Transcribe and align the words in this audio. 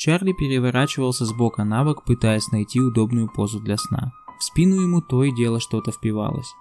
Чарли 0.00 0.32
переворачивался 0.32 1.26
с 1.26 1.32
бока 1.34 1.62
на 1.62 1.84
бок, 1.84 2.04
пытаясь 2.04 2.50
найти 2.50 2.80
удобную 2.80 3.28
позу 3.28 3.60
для 3.60 3.76
сна. 3.76 4.14
В 4.38 4.44
спину 4.44 4.76
ему 4.76 5.02
то 5.02 5.22
и 5.24 5.30
дело 5.30 5.60
что-то 5.60 5.92
впивалось. 5.92 6.54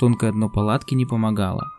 Тонкое 0.00 0.32
дно 0.32 0.50
палатки 0.50 0.96
не 0.96 1.06
помогало. 1.06 1.70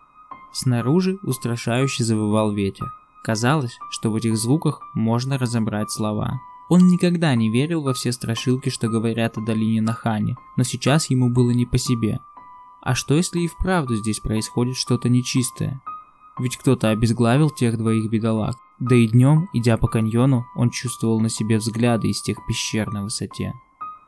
Снаружи 0.54 1.20
устрашающе 1.22 2.06
завывал 2.06 2.54
ветер. 2.54 2.88
Казалось, 3.22 3.78
что 3.92 4.12
в 4.12 4.16
этих 4.16 4.38
звуках 4.38 4.80
можно 4.94 5.38
разобрать 5.38 5.92
слова. 5.92 6.40
Он 6.70 6.88
никогда 6.88 7.36
не 7.36 7.50
верил 7.50 7.82
во 7.82 7.94
все 7.94 8.14
страшилки, 8.14 8.70
что 8.70 8.88
говорят 8.88 9.38
о 9.38 9.42
долине 9.42 9.82
Нахани, 9.82 10.38
но 10.56 10.64
сейчас 10.64 11.10
ему 11.10 11.30
было 11.30 11.52
не 11.52 11.66
по 11.66 11.78
себе. 11.78 12.22
А 12.82 12.96
что 12.96 13.16
если 13.16 13.42
и 13.42 13.50
вправду 13.50 13.98
здесь 13.98 14.22
происходит 14.22 14.78
что-то 14.78 15.10
нечистое? 15.10 15.82
Ведь 16.40 16.56
кто-то 16.56 16.92
обезглавил 16.92 17.50
тех 17.50 17.78
двоих 17.78 18.10
бедолаг. 18.10 18.56
Да 18.80 18.96
и 18.96 19.08
днем, 19.08 19.50
идя 19.54 19.78
по 19.78 19.88
каньону, 19.88 20.46
он 20.56 20.70
чувствовал 20.70 21.20
на 21.20 21.30
себе 21.30 21.58
взгляды 21.58 22.10
из 22.10 22.22
тех 22.22 22.38
пещер 22.48 22.92
на 22.92 23.04
высоте. 23.04 23.54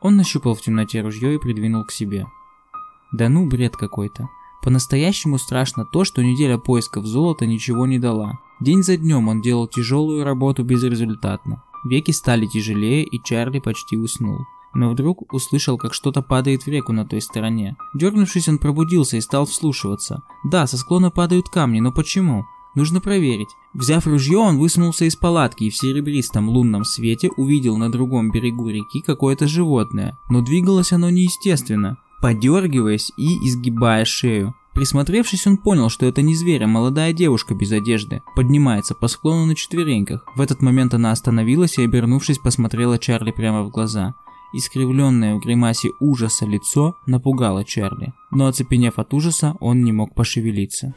Он 0.00 0.16
нащупал 0.16 0.54
в 0.54 0.60
темноте 0.60 1.00
ружье 1.00 1.34
и 1.34 1.38
придвинул 1.38 1.84
к 1.84 1.92
себе. 1.92 2.26
Да 3.12 3.28
ну, 3.28 3.46
бред 3.46 3.76
какой-то. 3.76 4.28
По-настоящему 4.62 5.38
страшно 5.38 5.84
то, 5.84 6.04
что 6.04 6.24
неделя 6.24 6.58
поисков 6.58 7.06
золота 7.06 7.46
ничего 7.46 7.86
не 7.86 7.98
дала. 7.98 8.40
День 8.60 8.82
за 8.82 8.96
днем 8.96 9.28
он 9.28 9.40
делал 9.40 9.68
тяжелую 9.68 10.24
работу 10.24 10.64
безрезультатно. 10.64 11.62
Веки 11.84 12.10
стали 12.10 12.46
тяжелее, 12.46 13.04
и 13.04 13.22
Чарли 13.22 13.60
почти 13.60 13.96
уснул. 13.96 14.40
Но 14.74 14.90
вдруг 14.90 15.32
услышал, 15.32 15.78
как 15.78 15.94
что-то 15.94 16.20
падает 16.20 16.64
в 16.64 16.68
реку 16.68 16.92
на 16.92 17.06
той 17.06 17.20
стороне. 17.20 17.76
Дернувшись, 17.94 18.48
он 18.48 18.58
пробудился 18.58 19.16
и 19.16 19.20
стал 19.20 19.46
вслушиваться. 19.46 20.22
Да, 20.44 20.66
со 20.66 20.76
склона 20.76 21.10
падают 21.10 21.48
камни, 21.48 21.80
но 21.80 21.92
почему? 21.92 22.44
Нужно 22.76 23.00
проверить. 23.00 23.48
Взяв 23.72 24.06
ружье, 24.06 24.36
он 24.36 24.58
высунулся 24.58 25.06
из 25.06 25.16
палатки 25.16 25.64
и 25.64 25.70
в 25.70 25.76
серебристом 25.76 26.50
лунном 26.50 26.84
свете 26.84 27.30
увидел 27.36 27.78
на 27.78 27.90
другом 27.90 28.30
берегу 28.30 28.68
реки 28.68 29.00
какое-то 29.00 29.48
животное, 29.48 30.18
но 30.28 30.42
двигалось 30.42 30.92
оно 30.92 31.08
неестественно, 31.08 31.96
подергиваясь 32.20 33.10
и 33.16 33.38
изгибая 33.48 34.04
шею. 34.04 34.54
Присмотревшись, 34.74 35.46
он 35.46 35.56
понял, 35.56 35.88
что 35.88 36.04
это 36.04 36.20
не 36.20 36.34
зверь, 36.34 36.64
а 36.64 36.66
молодая 36.66 37.14
девушка 37.14 37.54
без 37.54 37.72
одежды. 37.72 38.20
Поднимается 38.34 38.94
по 38.94 39.08
склону 39.08 39.46
на 39.46 39.54
четвереньках. 39.54 40.26
В 40.36 40.42
этот 40.42 40.60
момент 40.60 40.92
она 40.92 41.12
остановилась 41.12 41.78
и, 41.78 41.84
обернувшись, 41.84 42.38
посмотрела 42.38 42.98
Чарли 42.98 43.30
прямо 43.30 43.62
в 43.62 43.70
глаза. 43.70 44.14
Искривленное 44.52 45.36
в 45.36 45.40
гримасе 45.40 45.92
ужаса 45.98 46.44
лицо 46.44 46.94
напугало 47.06 47.64
Чарли, 47.64 48.12
но 48.30 48.46
оцепенев 48.48 48.98
от 48.98 49.14
ужаса, 49.14 49.54
он 49.60 49.82
не 49.82 49.92
мог 49.92 50.14
пошевелиться. 50.14 50.94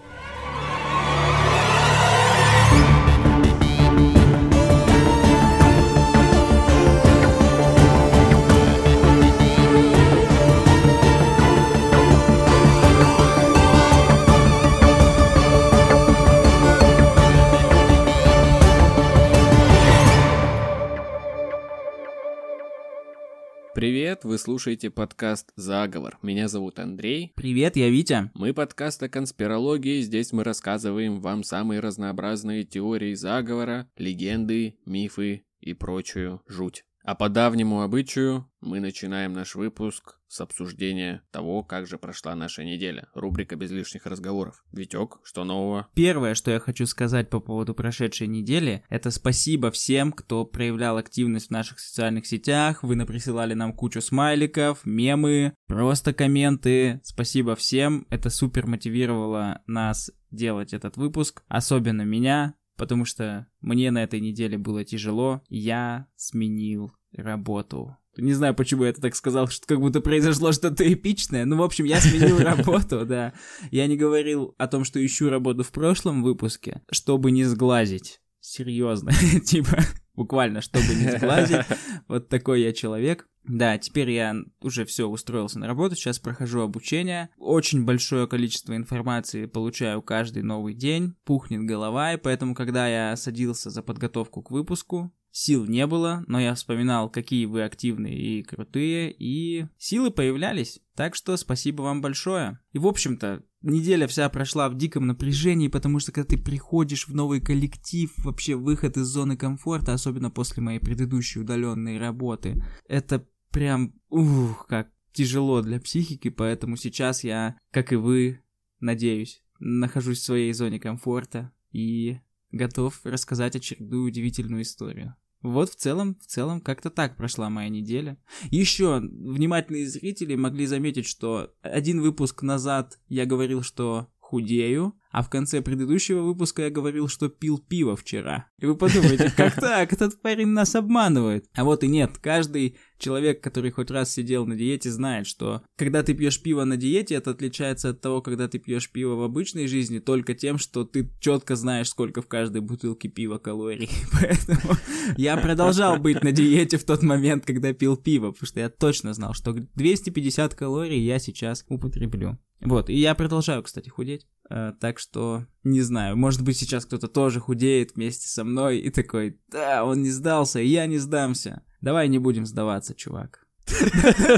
Привет, 24.10 24.24
вы 24.24 24.40
слушаете 24.40 24.90
подкаст 24.90 25.52
«Заговор». 25.56 26.18
Меня 26.24 26.48
зовут 26.48 26.80
Андрей. 26.80 27.32
Привет, 27.36 27.76
я 27.76 27.90
Витя. 27.90 28.32
Мы 28.34 28.56
подкаст 28.56 29.04
о 29.04 29.08
конспирологии. 29.08 30.02
Здесь 30.02 30.34
мы 30.34 30.44
рассказываем 30.44 31.22
вам 31.22 31.44
самые 31.44 31.80
разнообразные 31.80 32.64
теории 32.64 33.14
заговора, 33.14 33.88
легенды, 33.98 34.80
мифы 34.84 35.44
и 35.60 35.76
прочую 35.76 36.42
жуть. 36.48 36.86
А 37.04 37.16
по 37.16 37.30
давнему 37.30 37.82
обычаю 37.82 38.50
мы 38.62 38.80
начинаем 38.80 39.34
наш 39.34 39.56
выпуск 39.56 40.18
с 40.28 40.42
обсуждения 40.42 41.24
того, 41.32 41.64
как 41.64 41.88
же 41.88 41.98
прошла 41.98 42.36
наша 42.36 42.64
неделя. 42.64 43.08
Рубрика 43.14 43.56
без 43.56 43.72
лишних 43.72 44.06
разговоров. 44.06 44.64
Витек, 44.72 45.20
что 45.24 45.44
нового? 45.44 45.88
Первое, 45.96 46.36
что 46.36 46.52
я 46.52 46.60
хочу 46.60 46.86
сказать 46.86 47.30
по 47.30 47.40
поводу 47.40 47.74
прошедшей 47.74 48.28
недели, 48.28 48.84
это 48.90 49.12
спасибо 49.12 49.72
всем, 49.72 50.12
кто 50.12 50.46
проявлял 50.46 50.98
активность 50.98 51.48
в 51.48 51.52
наших 51.52 51.80
социальных 51.80 52.28
сетях. 52.28 52.84
Вы 52.84 52.96
наприсылали 52.96 53.56
нам 53.56 53.74
кучу 53.74 54.02
смайликов, 54.02 54.86
мемы, 54.86 55.56
просто 55.68 56.14
комменты. 56.14 57.02
Спасибо 57.04 57.56
всем. 57.56 58.06
Это 58.10 58.30
супер 58.30 58.68
мотивировало 58.68 59.64
нас 59.66 60.12
делать 60.32 60.74
этот 60.74 60.98
выпуск. 60.98 61.42
Особенно 61.48 62.04
меня, 62.04 62.54
потому 62.78 63.06
что 63.06 63.48
мне 63.62 63.90
на 63.90 64.04
этой 64.04 64.20
неделе 64.20 64.58
было 64.58 64.86
тяжело. 64.86 65.42
Я 65.50 66.08
сменил 66.16 66.94
работу. 67.14 67.98
Не 68.18 68.34
знаю, 68.34 68.54
почему 68.54 68.84
я 68.84 68.90
это 68.90 69.02
так 69.02 69.16
сказал, 69.16 69.48
что 69.48 69.66
как 69.66 69.80
будто 69.80 70.02
произошло 70.02 70.52
что-то 70.52 70.92
эпичное. 70.92 71.46
Ну, 71.46 71.58
в 71.58 71.64
общем, 71.64 71.86
я 71.86 72.02
сменил 72.02 72.40
работу, 72.44 73.06
да. 73.06 73.34
Я 73.72 73.88
не 73.88 73.96
говорил 73.96 74.56
о 74.58 74.68
том, 74.68 74.84
что 74.84 75.04
ищу 75.04 75.30
работу 75.30 75.64
в 75.64 75.72
прошлом 75.72 76.24
выпуске, 76.24 76.82
чтобы 76.92 77.32
не 77.32 77.46
сглазить. 77.46 78.20
Серьезно. 78.42 79.12
типа, 79.46 79.80
буквально, 80.16 80.62
чтобы 80.62 80.88
не 80.96 81.12
сглазить. 81.12 81.66
Вот 82.08 82.28
такой 82.28 82.62
я 82.62 82.74
человек. 82.74 83.28
Да, 83.44 83.78
теперь 83.78 84.12
я 84.12 84.36
уже 84.62 84.86
все 84.86 85.08
устроился 85.08 85.60
на 85.60 85.68
работу, 85.68 85.96
сейчас 85.96 86.20
прохожу 86.20 86.62
обучение. 86.62 87.30
Очень 87.38 87.86
большое 87.86 88.28
количество 88.28 88.76
информации 88.76 89.46
получаю 89.46 90.02
каждый 90.02 90.44
новый 90.44 90.74
день, 90.74 91.16
пухнет 91.24 91.64
голова, 91.64 92.14
и 92.14 92.18
поэтому, 92.18 92.54
когда 92.54 92.88
я 92.88 93.16
садился 93.16 93.70
за 93.70 93.82
подготовку 93.82 94.42
к 94.42 94.52
выпуску, 94.52 95.12
Сил 95.42 95.66
не 95.66 95.88
было, 95.88 96.26
но 96.28 96.38
я 96.38 96.54
вспоминал, 96.54 97.10
какие 97.10 97.46
вы 97.46 97.64
активные 97.64 98.20
и 98.20 98.44
крутые, 98.44 99.16
и 99.18 99.68
силы 99.78 100.12
появлялись. 100.12 100.82
Так 100.96 101.16
что 101.16 101.38
спасибо 101.38 101.82
вам 101.82 102.02
большое. 102.02 102.60
И 102.74 102.78
в 102.78 102.86
общем-то, 102.86 103.42
неделя 103.62 104.06
вся 104.08 104.28
прошла 104.28 104.68
в 104.68 104.76
диком 104.76 105.08
напряжении, 105.08 105.70
потому 105.70 106.00
что 106.00 106.12
когда 106.12 106.28
ты 106.28 106.38
приходишь 106.38 107.08
в 107.08 107.16
новый 107.16 107.40
коллектив, 107.40 108.12
вообще 108.18 108.56
выход 108.56 108.98
из 108.98 109.06
зоны 109.06 109.38
комфорта, 109.38 109.94
особенно 109.94 110.30
после 110.30 110.62
моей 110.62 110.80
предыдущей 110.80 111.40
удаленной 111.40 112.00
работы, 112.00 112.62
это 112.90 113.26
прям, 113.50 113.94
ух, 114.10 114.68
как 114.68 114.92
тяжело 115.14 115.62
для 115.62 115.80
психики, 115.80 116.28
поэтому 116.28 116.76
сейчас 116.76 117.24
я, 117.24 117.58
как 117.72 117.94
и 117.94 117.96
вы, 117.96 118.44
надеюсь, 118.82 119.42
нахожусь 119.60 120.20
в 120.20 120.26
своей 120.26 120.52
зоне 120.52 120.82
комфорта 120.82 121.54
и 121.72 122.20
готов 122.52 123.00
рассказать 123.06 123.56
очередную 123.56 124.04
удивительную 124.04 124.64
историю. 124.64 125.16
Вот 125.42 125.70
в 125.70 125.76
целом, 125.76 126.16
в 126.22 126.26
целом, 126.26 126.60
как-то 126.60 126.90
так 126.90 127.16
прошла 127.16 127.50
моя 127.50 127.70
неделя. 127.70 128.18
Еще 128.52 129.00
внимательные 129.00 129.88
зрители 129.88 130.36
могли 130.36 130.66
заметить, 130.66 131.08
что 131.08 131.54
один 131.62 132.02
выпуск 132.02 132.44
назад 132.44 133.00
я 133.08 133.26
говорил, 133.26 133.64
что 133.64 134.10
худею, 134.18 134.94
а 135.12 135.24
в 135.24 135.30
конце 135.30 135.62
предыдущего 135.62 136.22
выпуска 136.22 136.64
я 136.64 136.70
говорил, 136.70 137.08
что 137.08 137.30
пил 137.30 137.58
пиво 137.58 137.96
вчера. 137.96 138.48
И 138.60 138.66
вы 138.66 138.76
подумаете, 138.76 139.32
как 139.38 139.56
так? 139.56 139.92
Этот 139.92 140.22
парень 140.22 140.48
нас 140.48 140.76
обманывает. 140.76 141.46
А 141.56 141.64
вот 141.64 141.84
и 141.84 141.88
нет. 141.88 142.18
Каждый 142.20 142.78
человек, 143.00 143.42
который 143.42 143.72
хоть 143.72 143.90
раз 143.90 144.14
сидел 144.14 144.46
на 144.46 144.56
диете, 144.56 144.92
знает, 144.92 145.26
что 145.26 145.64
когда 145.78 146.04
ты 146.04 146.14
пьешь 146.14 146.42
пиво 146.42 146.64
на 146.64 146.78
диете, 146.78 147.16
это 147.16 147.32
отличается 147.32 147.90
от 147.90 148.02
того, 148.02 148.22
когда 148.22 148.48
ты 148.48 148.60
пьешь 148.60 148.92
пиво 148.92 149.16
в 149.16 149.24
обычной 149.24 149.68
жизни, 149.68 150.00
только 150.00 150.36
тем, 150.36 150.58
что 150.58 150.84
ты 150.84 151.10
четко 151.20 151.56
знаешь, 151.56 151.90
сколько 151.90 152.22
в 152.22 152.28
каждой 152.28 152.62
бутылке 152.62 153.10
пива 153.10 153.40
калорий. 153.40 153.90
Поэтому 154.12 154.76
я 155.18 155.38
продолжал 155.38 155.98
быть 155.98 156.24
на 156.24 156.32
диете 156.32 156.78
в 156.78 156.84
тот 156.84 157.02
момент, 157.02 157.46
когда 157.46 157.74
пил 157.74 157.98
пиво, 157.98 158.32
потому 158.32 158.48
что 158.48 158.60
я 158.60 158.70
точно 158.70 159.14
знал, 159.14 159.34
что 159.34 159.54
250 159.54 160.54
калорий 160.54 161.00
я 161.00 161.18
сейчас 161.18 161.66
употреблю. 161.68 162.38
Вот, 162.62 162.90
и 162.90 162.96
я 162.96 163.16
продолжаю, 163.16 163.64
кстати, 163.64 163.90
худеть. 163.90 164.28
Э, 164.50 164.74
так 164.80 165.00
что, 165.00 165.46
не 165.64 165.82
знаю, 165.82 166.18
может 166.18 166.42
быть 166.42 166.58
сейчас 166.58 166.86
кто-то 166.86 167.08
тоже 167.08 167.40
худеет 167.40 167.96
вместе 167.96 168.28
со 168.28 168.44
мной 168.44 168.80
и 168.80 168.90
такой, 168.90 169.40
да, 169.50 169.86
он 169.86 170.02
не 170.02 170.10
сдался, 170.10 170.60
и 170.60 170.68
я 170.68 170.88
не 170.88 170.98
сдамся. 170.98 171.62
Давай 171.82 172.08
не 172.08 172.18
будем 172.20 172.46
сдаваться, 172.46 172.96
чувак. 172.96 173.46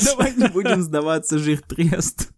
Давай 0.06 0.36
не 0.36 0.50
будем 0.50 0.82
сдаваться, 0.82 1.40
жир 1.40 1.62
трест. 1.62 2.32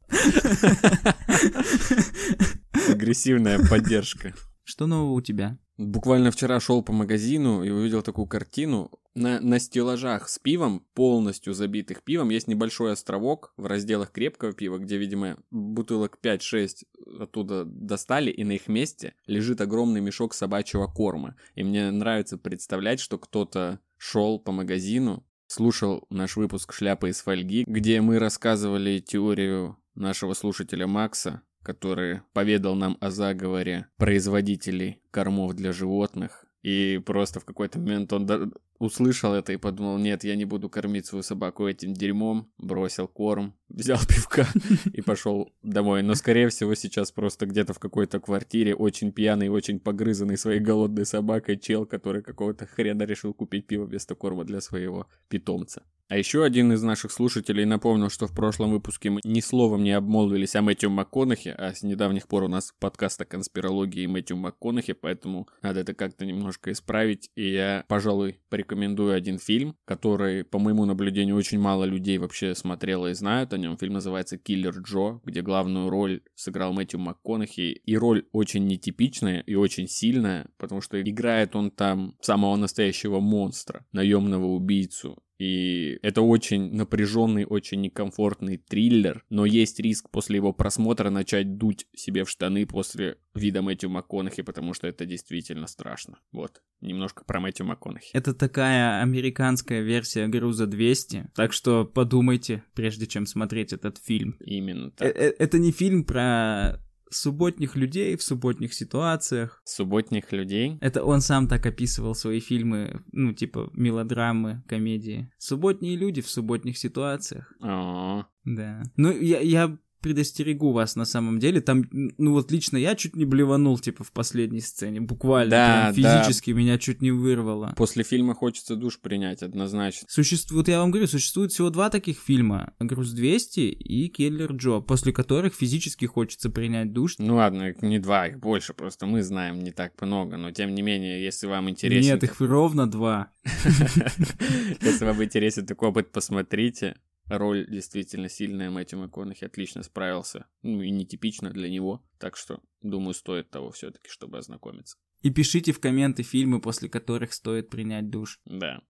Агрессивная 2.90 3.60
поддержка. 3.68 4.34
Что 4.64 4.86
нового 4.86 5.14
у 5.14 5.22
тебя? 5.22 5.58
Буквально 5.78 6.32
вчера 6.32 6.60
шел 6.60 6.84
по 6.84 6.94
магазину 6.94 7.64
и 7.64 7.70
увидел 7.72 8.04
такую 8.04 8.28
картину. 8.28 8.92
На, 9.16 9.40
на 9.40 9.60
стеллажах 9.60 10.28
с 10.28 10.40
пивом, 10.40 10.86
полностью 10.96 11.54
забитых 11.54 12.02
пивом, 12.02 12.30
есть 12.30 12.48
небольшой 12.48 12.94
островок 12.94 13.54
в 13.58 13.68
разделах 13.68 14.12
крепкого 14.12 14.54
пива, 14.54 14.80
где, 14.80 14.98
видимо, 14.98 15.38
бутылок 15.52 16.18
5-6 16.22 16.86
оттуда 17.20 17.64
достали, 17.66 18.32
и 18.32 18.44
на 18.44 18.54
их 18.54 18.68
месте 18.68 19.14
лежит 19.28 19.62
огромный 19.62 20.02
мешок 20.02 20.34
собачьего 20.34 20.88
корма. 20.88 21.36
И 21.54 21.64
мне 21.64 21.92
нравится 21.92 22.38
представлять, 22.40 23.00
что 23.00 23.20
кто-то 23.20 23.80
шел 23.98 24.40
по 24.40 24.52
магазину, 24.52 25.24
слушал 25.46 26.06
наш 26.10 26.36
выпуск 26.36 26.74
«Шляпа 26.74 27.12
из 27.12 27.22
фольги», 27.22 27.66
где 27.68 28.02
мы 28.02 28.18
рассказывали 28.18 29.00
теорию 29.00 29.78
нашего 29.94 30.34
слушателя 30.34 30.88
Макса, 30.88 31.44
который 31.62 32.22
поведал 32.34 32.76
нам 32.76 32.98
о 33.00 33.12
заговоре 33.12 33.88
производителей 33.98 35.02
кормов 35.12 35.54
для 35.54 35.72
животных 35.72 36.46
И 36.64 37.02
просто 37.06 37.42
в 37.42 37.46
какой-то 37.46 37.78
момент 37.78 38.14
он 38.14 38.54
услышал 38.80 39.34
это 39.34 39.52
и 39.54 39.58
подумал, 39.58 39.98
нет, 39.98 40.24
я 40.24 40.36
не 40.36 40.46
буду 40.46 40.70
кормить 40.70 41.06
свою 41.06 41.24
собаку 41.24 41.68
этим 41.68 41.94
дерьмом, 41.94 42.50
бросил 42.58 43.08
корм, 43.08 43.54
взял 43.70 44.00
пивка 44.00 44.48
и 44.92 45.02
пошел 45.06 45.52
домой. 45.62 46.04
Но, 46.04 46.16
скорее 46.16 46.50
всего, 46.50 46.74
сейчас 46.76 47.12
просто 47.12 47.46
где-то 47.46 47.74
в 47.74 47.80
какой-то 47.80 48.20
квартире 48.20 48.76
очень 48.76 49.12
пьяный, 49.12 49.50
очень 49.50 49.80
погрызанный 49.80 50.38
своей 50.38 50.60
голодной 50.60 51.06
собакой 51.06 51.58
чел, 51.58 51.86
который 51.86 52.22
какого-то 52.22 52.66
хрена 52.66 53.04
решил 53.04 53.34
купить 53.34 53.68
пиво 53.68 53.84
вместо 53.84 54.16
корма 54.16 54.46
для 54.46 54.62
своего 54.62 55.08
питомца. 55.28 55.84
А 56.10 56.18
еще 56.18 56.44
один 56.44 56.72
из 56.74 56.84
наших 56.84 57.12
слушателей 57.12 57.66
напомнил, 57.66 58.10
что 58.10 58.28
в 58.28 58.36
прошлом 58.36 58.72
выпуске 58.72 59.10
мы 59.10 59.22
ни 59.24 59.40
словом 59.40 59.84
не 59.84 59.94
обмолвились 59.94 60.56
о 60.56 60.62
Мэтью 60.62 60.92
МакКонахе, 60.92 61.54
а 61.54 61.74
с 61.74 61.82
недавних 61.82 62.28
пор 62.28 62.44
у 62.44 62.48
нас 62.48 62.74
подкаст 62.78 63.22
о 63.22 63.26
конспирологии 63.26 64.06
Мэтью 64.06 64.38
МакКонахе, 64.38 64.94
поэтому 64.94 65.48
надо 65.64 65.80
это 65.80 65.96
как-то 65.96 66.26
немножко 66.26 66.53
исправить. 66.68 67.30
И 67.36 67.52
я, 67.52 67.86
пожалуй, 67.88 68.40
порекомендую 68.50 69.14
один 69.14 69.40
фильм, 69.40 69.76
который, 69.86 70.44
по 70.44 70.60
моему 70.60 70.86
наблюдению, 70.86 71.36
очень 71.36 71.60
мало 71.60 71.84
людей 71.86 72.18
вообще 72.18 72.56
смотрело 72.56 73.08
и 73.08 73.14
знают 73.14 73.54
о 73.54 73.58
нем. 73.58 73.78
Фильм 73.78 73.94
называется 73.94 74.38
«Киллер 74.38 74.78
Джо», 74.80 75.20
где 75.24 75.42
главную 75.42 75.90
роль 75.90 76.22
сыграл 76.36 76.74
Мэтью 76.74 77.00
МакКонахи. 77.00 77.82
И 77.84 77.98
роль 77.98 78.26
очень 78.32 78.66
нетипичная 78.68 79.42
и 79.42 79.56
очень 79.56 79.88
сильная, 79.88 80.50
потому 80.58 80.82
что 80.82 81.02
играет 81.02 81.56
он 81.56 81.72
там 81.72 82.16
самого 82.22 82.56
настоящего 82.56 83.20
монстра, 83.20 83.86
наемного 83.92 84.46
убийцу. 84.46 85.24
И 85.40 85.98
это 86.04 86.22
очень 86.22 86.74
напряженный, 86.74 87.46
очень 87.46 87.82
некомфортный 87.82 88.58
триллер, 88.58 89.26
но 89.30 89.46
есть 89.46 89.80
риск 89.80 90.10
после 90.10 90.38
его 90.38 90.54
просмотра 90.54 91.10
начать 91.10 91.58
дуть 91.58 91.88
себе 91.96 92.24
в 92.24 92.30
штаны 92.30 92.66
после 92.66 93.18
вида 93.34 93.62
Мэтью 93.62 93.90
МакКонахи, 93.90 94.44
потому 94.44 94.74
что 94.74 94.88
это 94.88 95.06
действительно 95.06 95.68
страшно. 95.68 96.20
Вот, 96.32 96.62
немножко 96.82 97.26
про 97.26 97.40
Мэтью 97.40 97.66
МакКонахи. 97.66 98.12
Это 98.14 98.34
такая 98.34 99.02
американская 99.02 99.82
версия 99.82 100.28
Груза 100.28 100.68
200, 100.68 101.32
так 101.36 101.52
что 101.52 101.84
подумайте, 101.84 102.64
прежде 102.76 103.08
чем 103.08 103.26
смотреть 103.26 103.74
этот 103.74 103.98
фильм. 103.98 104.38
Именно 104.40 104.88
Э- 104.88 104.92
так. 104.98 105.16
э- 105.16 105.36
Это 105.40 105.58
не 105.58 105.72
фильм 105.72 106.04
про 106.06 106.80
субботних 107.16 107.76
людей 107.76 108.16
в 108.16 108.24
субботних 108.24 108.74
ситуациях. 108.74 109.62
Субботних 109.66 110.32
людей. 110.32 110.78
Это 110.82 111.04
он 111.04 111.22
сам 111.22 111.48
так 111.48 111.66
описывал 111.66 112.16
свои 112.16 112.40
фильмы, 112.40 113.02
ну, 113.12 113.34
типа 113.34 113.70
мелодрамы, 113.74 114.64
комедии. 114.68 115.32
Субботние 115.38 115.96
люди 115.96 116.22
в 116.22 116.30
субботних 116.30 116.78
ситуациях. 116.78 117.54
О, 117.62 118.26
Да. 118.44 118.84
Ну, 118.98 119.12
я, 119.12 119.40
я 119.40 119.78
предостерегу 120.04 120.72
вас 120.72 120.96
на 120.96 121.06
самом 121.06 121.40
деле. 121.40 121.62
Там, 121.62 121.86
ну 121.92 122.34
вот 122.34 122.52
лично 122.52 122.78
я 122.78 122.94
чуть 122.94 123.16
не 123.16 123.26
блеванул, 123.26 123.80
типа, 123.80 124.04
в 124.04 124.12
последней 124.12 124.62
сцене. 124.62 125.02
Буквально. 125.02 125.50
Да, 125.50 125.92
прям 125.94 126.04
да. 126.04 126.22
физически 126.24 126.52
меня 126.52 126.78
чуть 126.78 127.02
не 127.02 127.12
вырвало. 127.12 127.74
После 127.76 128.04
фильма 128.04 128.36
хочется 128.36 128.76
душ 128.76 129.00
принять, 129.00 129.42
однозначно. 129.42 130.08
Существует, 130.10 130.68
я 130.68 130.80
вам 130.80 130.92
говорю, 130.92 131.08
существует 131.08 131.52
всего 131.52 131.70
два 131.72 131.90
таких 131.90 132.20
фильма. 132.20 132.74
«Груз 132.80 133.16
200» 133.16 133.70
и 133.70 134.08
«Киллер 134.10 134.52
Джо», 134.52 134.82
после 134.82 135.14
которых 135.14 135.56
физически 135.56 136.06
хочется 136.06 136.50
принять 136.50 136.94
душ. 136.94 137.16
Ну 137.18 137.36
ладно, 137.36 137.74
не 137.82 138.00
два, 138.00 138.28
их 138.28 138.40
больше, 138.40 138.74
просто 138.74 139.06
мы 139.06 139.24
знаем 139.24 139.60
не 139.60 139.72
так 139.72 140.00
много, 140.02 140.38
но 140.38 140.52
тем 140.52 140.76
не 140.76 140.82
менее, 140.82 141.24
если 141.24 141.48
вам 141.48 141.70
интересен... 141.70 142.14
Нет, 142.14 142.24
их 142.24 142.40
ровно 142.40 142.90
два. 142.90 143.32
Если 144.82 145.06
вам 145.06 145.24
интересен 145.24 145.66
такой 145.66 145.90
опыт, 145.90 146.12
посмотрите. 146.12 146.96
Роль 147.28 147.66
действительно 147.70 148.30
сильная, 148.30 148.70
Мэтью 148.70 149.00
МакКонахи 149.00 149.46
отлично 149.46 149.84
справился. 149.84 150.46
Ну 150.62 150.82
и 150.82 150.92
нетипично 150.92 151.50
для 151.50 151.70
него. 151.70 152.06
Так 152.20 152.36
что, 152.36 152.62
думаю, 152.82 153.14
стоит 153.14 153.50
того 153.50 153.72
все-таки, 153.72 154.10
чтобы 154.10 154.38
ознакомиться. 154.38 154.98
И 155.22 155.30
пишите 155.30 155.72
в 155.72 155.80
комменты 155.80 156.24
фильмы, 156.24 156.60
после 156.60 156.90
которых 156.90 157.34
стоит 157.34 157.70
принять 157.70 158.10
душ. 158.10 158.42
Да. 158.46 158.82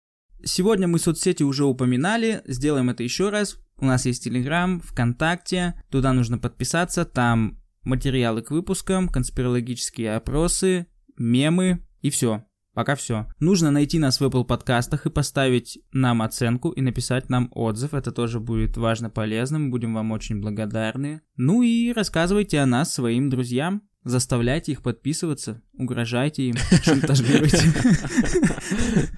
Сегодня 0.43 0.87
мы 0.87 0.99
соцсети 0.99 1.43
уже 1.43 1.63
упоминали, 1.63 2.41
сделаем 2.45 2.89
это 2.89 3.03
еще 3.03 3.29
раз. 3.29 3.59
У 3.77 3.85
нас 3.85 4.05
есть 4.05 4.23
Телеграм, 4.23 4.81
ВКонтакте, 4.81 5.81
туда 5.89 6.11
нужно 6.11 6.37
подписаться, 6.37 7.05
там 7.05 7.61
материалы 7.83 8.41
к 8.41 8.51
выпускам, 8.51 9.07
конспирологические 9.09 10.15
опросы, 10.15 10.87
мемы 11.17 11.85
и 12.01 12.09
все. 12.09 12.45
Пока 12.73 12.95
все. 12.95 13.27
Нужно 13.39 13.69
найти 13.69 13.99
нас 13.99 14.19
в 14.19 14.23
Apple 14.23 14.45
подкастах 14.45 15.05
и 15.05 15.11
поставить 15.11 15.79
нам 15.91 16.21
оценку 16.21 16.71
и 16.71 16.81
написать 16.81 17.29
нам 17.29 17.49
отзыв. 17.51 17.93
Это 17.93 18.11
тоже 18.11 18.39
будет 18.39 18.77
важно 18.77 19.09
полезным. 19.09 19.69
Будем 19.69 19.93
вам 19.93 20.11
очень 20.11 20.41
благодарны. 20.41 21.21
Ну 21.37 21.61
и 21.61 21.93
рассказывайте 21.93 22.59
о 22.59 22.65
нас 22.65 22.93
своим 22.93 23.29
друзьям. 23.29 23.83
Заставляйте 24.03 24.73
их 24.73 24.81
подписываться, 24.81 25.61
угрожайте 25.77 26.43
им, 26.49 26.55
шантажируйте. 26.83 27.57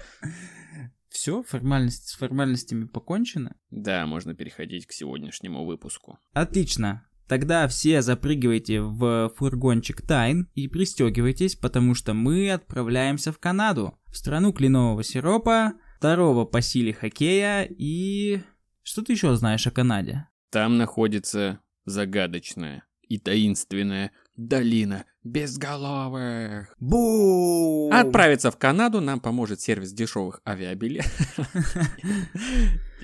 Все, 1.10 1.42
формальность, 1.42 2.10
с 2.10 2.16
формальностями 2.16 2.86
покончено. 2.86 3.56
Да, 3.72 4.06
можно 4.06 4.36
переходить 4.36 4.86
к 4.86 4.92
сегодняшнему 4.92 5.66
выпуску. 5.66 6.20
Отлично. 6.34 7.04
Тогда 7.28 7.68
все 7.68 8.02
запрыгивайте 8.02 8.82
в 8.82 9.32
фургончик 9.36 10.02
тайн 10.02 10.48
и 10.54 10.68
пристегивайтесь, 10.68 11.56
потому 11.56 11.96
что 11.96 12.14
мы 12.14 12.52
отправляемся 12.52 13.32
в 13.32 13.40
Канаду, 13.40 13.98
в 14.08 14.18
страну 14.18 14.54
кленового 14.54 15.04
сиропа, 15.04 15.74
второго 15.98 16.46
по 16.46 16.62
силе 16.62 16.94
хоккея 16.94 17.68
и... 17.68 18.42
Что 18.84 19.02
ты 19.02 19.14
еще 19.14 19.36
знаешь 19.36 19.66
о 19.66 19.72
Канаде? 19.72 20.28
Там 20.52 20.78
находится 20.78 21.60
загадочная 21.86 22.84
и 23.02 23.18
таинственная 23.18 24.12
долина 24.36 25.06
безголовых. 25.24 26.76
Бу! 26.80 27.90
Отправиться 27.92 28.52
в 28.52 28.58
Канаду 28.58 29.02
нам 29.02 29.20
поможет 29.20 29.62
сервис 29.62 29.92
дешевых 29.94 30.42
авиабилетов. 30.48 31.12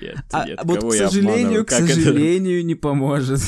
Нет, 0.00 0.16
А, 0.32 0.46
нет, 0.46 0.58
вот, 0.64 0.80
кого 0.80 0.90
к 0.90 0.94
сожалению, 0.94 1.64
к 1.64 1.70
сожалению, 1.70 2.64
не 2.64 2.74
поможет. 2.74 3.40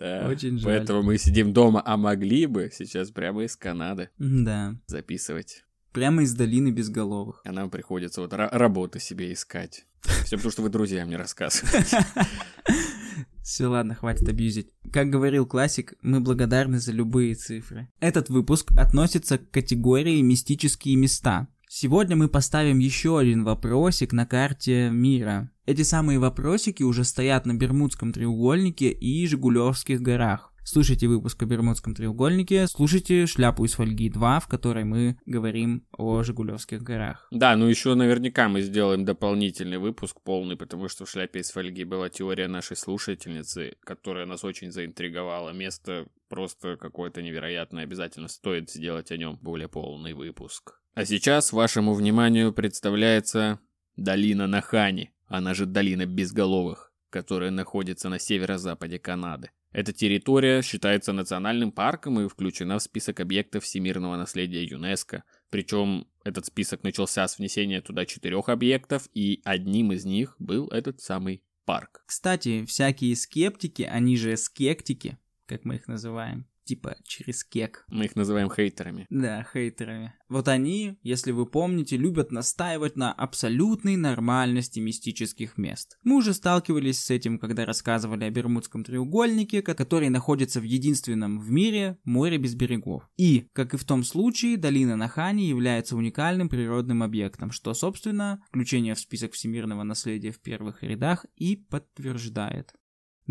Да, 0.00 0.26
Очень 0.28 0.58
жаль. 0.58 0.78
Поэтому 0.78 1.02
мы 1.02 1.18
сидим 1.18 1.52
дома, 1.52 1.82
а 1.84 1.96
могли 1.96 2.46
бы 2.46 2.70
сейчас 2.72 3.10
прямо 3.10 3.44
из 3.44 3.54
Канады 3.56 4.08
Да. 4.18 4.74
записывать. 4.86 5.64
Прямо 5.92 6.22
из 6.22 6.32
долины 6.34 6.70
безголовых. 6.70 7.42
А 7.44 7.52
нам 7.52 7.68
приходится 7.70 8.20
вот 8.20 8.32
ра- 8.32 8.48
работу 8.50 8.98
себе 8.98 9.32
искать. 9.32 9.84
Все 10.24 10.36
потому, 10.36 10.52
что 10.52 10.62
вы 10.62 10.68
друзьям 10.70 11.08
не 11.10 11.16
рассказываете. 11.16 11.98
Все, 13.42 13.66
ладно, 13.66 13.94
хватит 13.94 14.28
абьюзить. 14.28 14.68
Как 14.92 15.10
говорил 15.10 15.44
классик, 15.46 15.94
мы 16.02 16.20
благодарны 16.20 16.78
за 16.78 16.92
любые 16.92 17.34
цифры. 17.34 17.88
Этот 17.98 18.28
выпуск 18.28 18.70
относится 18.78 19.38
к 19.38 19.50
категории 19.50 20.20
«Мистические 20.20 20.96
места». 20.96 21.48
Сегодня 21.72 22.16
мы 22.16 22.28
поставим 22.28 22.80
еще 22.80 23.16
один 23.16 23.44
вопросик 23.44 24.12
на 24.12 24.26
карте 24.26 24.90
мира. 24.90 25.52
Эти 25.66 25.82
самые 25.82 26.18
вопросики 26.18 26.82
уже 26.82 27.04
стоят 27.04 27.46
на 27.46 27.54
Бермудском 27.54 28.12
треугольнике 28.12 28.90
и 28.90 29.24
Жигулевских 29.28 30.02
горах. 30.02 30.52
Слушайте 30.64 31.06
выпуск 31.06 31.40
о 31.40 31.46
Бермудском 31.46 31.94
треугольнике, 31.94 32.66
слушайте 32.66 33.26
«Шляпу 33.26 33.64
из 33.64 33.74
фольги 33.74 34.10
2», 34.10 34.40
в 34.40 34.48
которой 34.48 34.82
мы 34.82 35.16
говорим 35.26 35.86
о 35.96 36.24
Жигулевских 36.24 36.82
горах. 36.82 37.28
Да, 37.30 37.54
ну 37.54 37.66
еще 37.66 37.94
наверняка 37.94 38.48
мы 38.48 38.62
сделаем 38.62 39.04
дополнительный 39.04 39.78
выпуск 39.78 40.20
полный, 40.24 40.56
потому 40.56 40.88
что 40.88 41.04
в 41.04 41.10
шляпе 41.10 41.38
из 41.38 41.52
фольги 41.52 41.84
была 41.84 42.08
теория 42.08 42.48
нашей 42.48 42.76
слушательницы, 42.76 43.76
которая 43.84 44.26
нас 44.26 44.42
очень 44.42 44.72
заинтриговала. 44.72 45.50
Место 45.50 46.08
просто 46.28 46.76
какое-то 46.76 47.22
невероятное, 47.22 47.84
обязательно 47.84 48.26
стоит 48.26 48.70
сделать 48.70 49.12
о 49.12 49.16
нем 49.16 49.38
более 49.40 49.68
полный 49.68 50.14
выпуск. 50.14 50.79
А 50.94 51.04
сейчас 51.04 51.52
вашему 51.52 51.94
вниманию 51.94 52.52
представляется 52.52 53.60
долина 53.96 54.46
Нахани, 54.46 55.12
она 55.26 55.54
же 55.54 55.66
долина 55.66 56.04
безголовых, 56.04 56.92
которая 57.10 57.50
находится 57.50 58.08
на 58.08 58.18
северо-западе 58.18 58.98
Канады. 58.98 59.50
Эта 59.72 59.92
территория 59.92 60.62
считается 60.62 61.12
национальным 61.12 61.70
парком 61.70 62.20
и 62.20 62.28
включена 62.28 62.78
в 62.78 62.82
список 62.82 63.20
объектов 63.20 63.62
всемирного 63.62 64.16
наследия 64.16 64.64
ЮНЕСКо. 64.64 65.22
Причем 65.48 66.08
этот 66.24 66.46
список 66.46 66.82
начался 66.82 67.26
с 67.28 67.38
внесения 67.38 67.80
туда 67.80 68.04
четырех 68.04 68.48
объектов, 68.48 69.08
и 69.14 69.40
одним 69.44 69.92
из 69.92 70.04
них 70.04 70.34
был 70.40 70.66
этот 70.68 71.00
самый 71.00 71.44
парк. 71.64 72.02
Кстати, 72.06 72.64
всякие 72.64 73.14
скептики, 73.14 73.82
они 73.82 74.16
же 74.16 74.36
скептики, 74.36 75.18
как 75.46 75.64
мы 75.64 75.76
их 75.76 75.86
называем, 75.86 76.48
типа 76.64 76.96
через 77.04 77.44
кек. 77.44 77.84
Мы 77.88 78.06
их 78.06 78.16
называем 78.16 78.50
хейтерами. 78.50 79.06
Да, 79.10 79.46
хейтерами. 79.52 80.14
Вот 80.28 80.46
они, 80.48 80.98
если 81.02 81.32
вы 81.32 81.46
помните, 81.46 81.96
любят 81.96 82.30
настаивать 82.30 82.96
на 82.96 83.12
абсолютной 83.12 83.96
нормальности 83.96 84.78
мистических 84.78 85.58
мест. 85.58 85.98
Мы 86.04 86.16
уже 86.16 86.34
сталкивались 86.34 87.02
с 87.02 87.10
этим, 87.10 87.38
когда 87.38 87.64
рассказывали 87.66 88.24
о 88.24 88.30
Бермудском 88.30 88.84
треугольнике, 88.84 89.62
ко- 89.62 89.74
который 89.74 90.08
находится 90.08 90.60
в 90.60 90.64
единственном 90.64 91.40
в 91.40 91.50
мире 91.50 91.98
море 92.04 92.38
без 92.38 92.54
берегов. 92.54 93.10
И, 93.16 93.48
как 93.52 93.74
и 93.74 93.76
в 93.76 93.84
том 93.84 94.04
случае, 94.04 94.56
долина 94.56 94.96
Нахани 94.96 95.42
является 95.48 95.96
уникальным 95.96 96.48
природным 96.48 97.02
объектом, 97.02 97.50
что, 97.50 97.74
собственно, 97.74 98.42
включение 98.48 98.94
в 98.94 99.00
список 99.00 99.32
всемирного 99.32 99.82
наследия 99.82 100.30
в 100.30 100.40
первых 100.40 100.82
рядах 100.82 101.26
и 101.36 101.56
подтверждает. 101.56 102.72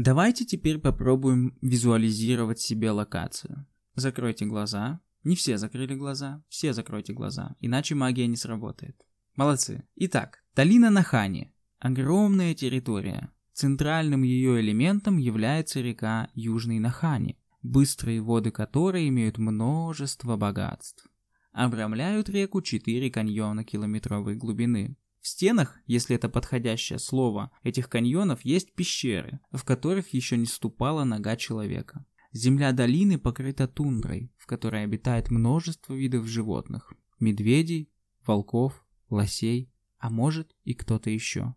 Давайте 0.01 0.45
теперь 0.45 0.79
попробуем 0.79 1.57
визуализировать 1.61 2.61
себе 2.61 2.89
локацию. 2.91 3.67
Закройте 3.95 4.45
глаза, 4.45 5.01
Не 5.25 5.35
все 5.35 5.57
закрыли 5.57 5.93
глаза, 5.93 6.41
все 6.47 6.71
закройте 6.71 7.11
глаза, 7.11 7.57
иначе 7.59 7.95
магия 7.95 8.25
не 8.25 8.37
сработает. 8.37 8.95
Молодцы. 9.35 9.83
Итак, 9.97 10.41
долина 10.55 10.89
Нахани. 10.89 11.53
Огромная 11.79 12.53
территория. 12.53 13.29
Центральным 13.51 14.23
ее 14.23 14.61
элементом 14.61 15.17
является 15.17 15.81
река 15.81 16.29
Южный 16.33 16.79
Нахани, 16.79 17.37
быстрые 17.61 18.21
воды 18.21 18.51
которой 18.51 19.09
имеют 19.09 19.37
множество 19.37 20.37
богатств. 20.37 21.09
Обрамляют 21.51 22.29
реку 22.29 22.61
четыре 22.61 23.11
каньона 23.11 23.65
километровой 23.65 24.37
глубины. 24.37 24.95
В 25.21 25.27
стенах, 25.27 25.77
если 25.85 26.15
это 26.15 26.29
подходящее 26.29 26.99
слово, 26.99 27.51
этих 27.63 27.89
каньонов 27.89 28.45
есть 28.45 28.73
пещеры, 28.73 29.39
в 29.51 29.63
которых 29.65 30.13
еще 30.13 30.37
не 30.37 30.45
ступала 30.45 31.03
нога 31.03 31.35
человека. 31.35 32.05
Земля 32.31 32.71
долины 32.71 33.17
покрыта 33.17 33.67
тундрой, 33.67 34.31
в 34.37 34.45
которой 34.45 34.83
обитает 34.83 35.29
множество 35.29 35.93
видов 35.93 36.27
животных. 36.27 36.93
Медведей, 37.19 37.89
волков, 38.25 38.85
лосей, 39.09 39.71
а 39.97 40.09
может 40.09 40.55
и 40.63 40.73
кто-то 40.73 41.09
еще. 41.09 41.55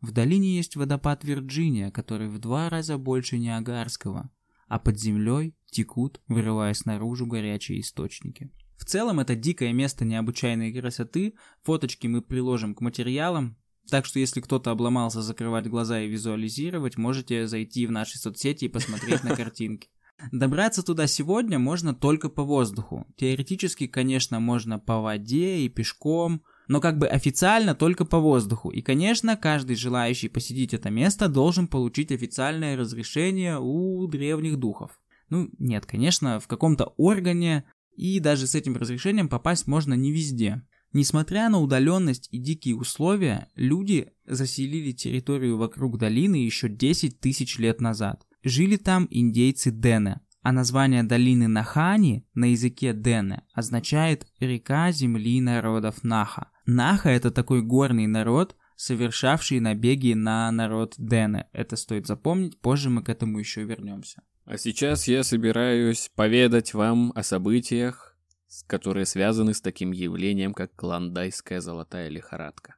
В 0.00 0.12
долине 0.12 0.56
есть 0.56 0.76
водопад 0.76 1.24
Вирджиния, 1.24 1.90
который 1.90 2.28
в 2.28 2.38
два 2.38 2.70
раза 2.70 2.96
больше 2.96 3.38
Ниагарского, 3.38 4.30
а 4.68 4.78
под 4.78 4.98
землей 4.98 5.56
текут, 5.66 6.20
вырываясь 6.28 6.84
наружу 6.84 7.26
горячие 7.26 7.80
источники. 7.80 8.50
В 8.80 8.86
целом 8.86 9.20
это 9.20 9.36
дикое 9.36 9.74
место 9.74 10.06
необычайной 10.06 10.72
красоты, 10.72 11.34
фоточки 11.62 12.06
мы 12.06 12.22
приложим 12.22 12.74
к 12.74 12.80
материалам, 12.80 13.58
так 13.90 14.06
что 14.06 14.18
если 14.18 14.40
кто-то 14.40 14.70
обломался 14.70 15.20
закрывать 15.20 15.68
глаза 15.68 16.00
и 16.00 16.08
визуализировать, 16.08 16.96
можете 16.96 17.46
зайти 17.46 17.86
в 17.86 17.92
наши 17.92 18.18
соцсети 18.18 18.64
и 18.64 18.68
посмотреть 18.68 19.22
на 19.22 19.36
картинки. 19.36 19.90
Добраться 20.32 20.82
туда 20.82 21.06
сегодня 21.06 21.58
можно 21.58 21.94
только 21.94 22.30
по 22.30 22.42
воздуху. 22.42 23.06
Теоретически, 23.16 23.86
конечно, 23.86 24.40
можно 24.40 24.78
по 24.78 25.00
воде 25.00 25.58
и 25.58 25.68
пешком, 25.68 26.42
но 26.66 26.80
как 26.80 26.96
бы 26.96 27.06
официально 27.06 27.74
только 27.74 28.06
по 28.06 28.18
воздуху. 28.18 28.70
И, 28.70 28.80
конечно, 28.80 29.36
каждый 29.36 29.76
желающий 29.76 30.28
посетить 30.28 30.72
это 30.72 30.88
место 30.88 31.28
должен 31.28 31.68
получить 31.68 32.12
официальное 32.12 32.78
разрешение 32.78 33.58
у 33.60 34.06
древних 34.06 34.56
духов. 34.56 34.98
Ну, 35.28 35.50
нет, 35.58 35.84
конечно, 35.84 36.40
в 36.40 36.48
каком-то 36.48 36.94
органе, 36.96 37.64
и 38.00 38.18
даже 38.18 38.46
с 38.46 38.54
этим 38.54 38.76
разрешением 38.76 39.28
попасть 39.28 39.66
можно 39.66 39.92
не 39.92 40.10
везде. 40.10 40.62
Несмотря 40.94 41.50
на 41.50 41.60
удаленность 41.60 42.28
и 42.32 42.38
дикие 42.38 42.74
условия, 42.74 43.48
люди 43.56 44.08
заселили 44.26 44.92
территорию 44.92 45.58
вокруг 45.58 45.98
долины 45.98 46.36
еще 46.36 46.70
10 46.70 47.20
тысяч 47.20 47.58
лет 47.58 47.82
назад. 47.82 48.26
Жили 48.42 48.76
там 48.76 49.06
индейцы 49.10 49.70
Дене, 49.70 50.20
а 50.40 50.50
название 50.52 51.02
долины 51.02 51.46
Нахани 51.46 52.26
на 52.32 52.46
языке 52.46 52.94
Дене 52.94 53.42
означает 53.52 54.26
«река 54.40 54.90
земли 54.92 55.42
народов 55.42 56.02
Наха». 56.02 56.50
Наха– 56.64 57.10
это 57.10 57.30
такой 57.30 57.60
горный 57.60 58.06
народ, 58.06 58.56
совершавший 58.76 59.60
набеги 59.60 60.14
на 60.14 60.50
народ 60.50 60.94
Дене. 60.96 61.48
Это 61.52 61.76
стоит 61.76 62.06
запомнить, 62.06 62.58
позже 62.60 62.88
мы 62.88 63.02
к 63.02 63.10
этому 63.10 63.38
еще 63.38 63.62
вернемся. 63.64 64.22
А 64.50 64.58
сейчас 64.58 65.06
я 65.06 65.22
собираюсь 65.22 66.10
поведать 66.16 66.74
вам 66.74 67.12
о 67.14 67.22
событиях, 67.22 68.18
которые 68.66 69.06
связаны 69.06 69.54
с 69.54 69.60
таким 69.60 69.92
явлением, 69.92 70.54
как 70.54 70.74
клондайская 70.74 71.60
золотая 71.60 72.08
лихорадка. 72.08 72.74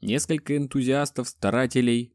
Несколько 0.00 0.56
энтузиастов-старателей 0.56 2.14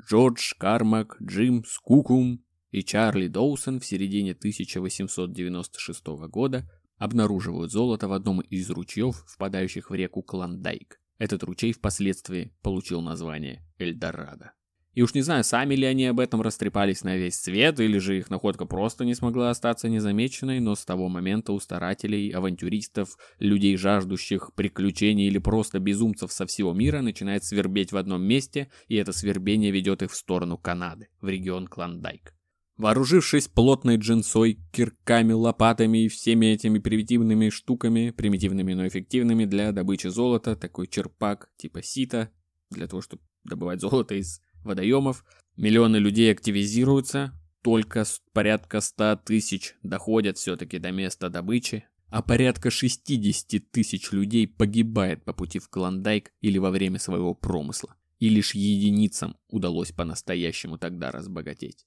Джордж 0.00 0.52
Кармак, 0.58 1.16
Джим 1.20 1.64
Скукум 1.64 2.44
и 2.70 2.84
Чарли 2.84 3.26
Доусон 3.26 3.80
в 3.80 3.84
середине 3.84 4.30
1896 4.30 6.06
года 6.28 6.70
обнаруживают 6.98 7.72
золото 7.72 8.06
в 8.06 8.12
одном 8.12 8.42
из 8.42 8.70
ручьев, 8.70 9.24
впадающих 9.26 9.90
в 9.90 9.94
реку 9.94 10.22
Клондайк. 10.22 11.00
Этот 11.18 11.42
ручей 11.42 11.72
впоследствии 11.72 12.54
получил 12.62 13.00
название 13.00 13.66
Эльдорадо. 13.78 14.52
И 14.96 15.02
уж 15.02 15.12
не 15.12 15.20
знаю, 15.20 15.44
сами 15.44 15.74
ли 15.74 15.84
они 15.84 16.06
об 16.06 16.20
этом 16.20 16.40
растрепались 16.40 17.04
на 17.04 17.18
весь 17.18 17.38
свет, 17.38 17.80
или 17.80 17.98
же 17.98 18.16
их 18.16 18.30
находка 18.30 18.64
просто 18.64 19.04
не 19.04 19.14
смогла 19.14 19.50
остаться 19.50 19.90
незамеченной, 19.90 20.58
но 20.58 20.74
с 20.74 20.86
того 20.86 21.10
момента 21.10 21.52
у 21.52 21.60
старателей, 21.60 22.30
авантюристов, 22.30 23.18
людей, 23.38 23.76
жаждущих 23.76 24.54
приключений 24.54 25.26
или 25.26 25.36
просто 25.36 25.80
безумцев 25.80 26.32
со 26.32 26.46
всего 26.46 26.72
мира 26.72 27.02
начинает 27.02 27.44
свербеть 27.44 27.92
в 27.92 27.98
одном 27.98 28.22
месте, 28.22 28.70
и 28.88 28.96
это 28.96 29.12
свербение 29.12 29.70
ведет 29.70 30.00
их 30.00 30.12
в 30.12 30.16
сторону 30.16 30.56
Канады, 30.56 31.08
в 31.20 31.28
регион 31.28 31.66
Клондайк. 31.66 32.32
Вооружившись 32.78 33.48
плотной 33.48 33.98
джинсой, 33.98 34.60
кирками, 34.72 35.32
лопатами 35.34 36.06
и 36.06 36.08
всеми 36.08 36.46
этими 36.46 36.78
примитивными 36.78 37.50
штуками, 37.50 38.14
примитивными, 38.16 38.72
но 38.72 38.88
эффективными 38.88 39.44
для 39.44 39.72
добычи 39.72 40.06
золота, 40.06 40.56
такой 40.56 40.86
черпак 40.86 41.50
типа 41.58 41.82
сита, 41.82 42.30
для 42.70 42.88
того, 42.88 43.02
чтобы 43.02 43.20
добывать 43.44 43.82
золото 43.82 44.14
из 44.14 44.40
водоемов, 44.66 45.24
миллионы 45.56 45.96
людей 45.96 46.30
активизируются, 46.30 47.32
только 47.62 48.04
порядка 48.32 48.80
100 48.80 49.20
тысяч 49.24 49.74
доходят 49.82 50.38
все-таки 50.38 50.78
до 50.78 50.92
места 50.92 51.30
добычи, 51.30 51.86
а 52.08 52.22
порядка 52.22 52.70
60 52.70 53.70
тысяч 53.70 54.12
людей 54.12 54.46
погибает 54.46 55.24
по 55.24 55.32
пути 55.32 55.58
в 55.58 55.68
Клондайк 55.68 56.32
или 56.40 56.58
во 56.58 56.70
время 56.70 56.98
своего 56.98 57.34
промысла. 57.34 57.96
И 58.18 58.28
лишь 58.28 58.54
единицам 58.54 59.36
удалось 59.48 59.92
по-настоящему 59.92 60.78
тогда 60.78 61.10
разбогатеть. 61.10 61.86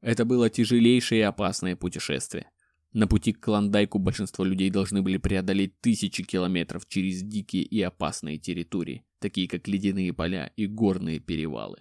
Это 0.00 0.24
было 0.24 0.48
тяжелейшее 0.50 1.22
и 1.22 1.24
опасное 1.24 1.76
путешествие. 1.76 2.50
На 2.94 3.08
пути 3.08 3.32
к 3.32 3.40
Клондайку 3.40 3.98
большинство 3.98 4.44
людей 4.44 4.70
должны 4.70 5.02
были 5.02 5.16
преодолеть 5.16 5.80
тысячи 5.80 6.22
километров 6.22 6.86
через 6.86 7.22
дикие 7.22 7.64
и 7.64 7.82
опасные 7.82 8.38
территории, 8.38 9.04
такие 9.18 9.48
как 9.48 9.66
ледяные 9.66 10.12
поля 10.12 10.52
и 10.56 10.68
горные 10.68 11.18
перевалы. 11.18 11.78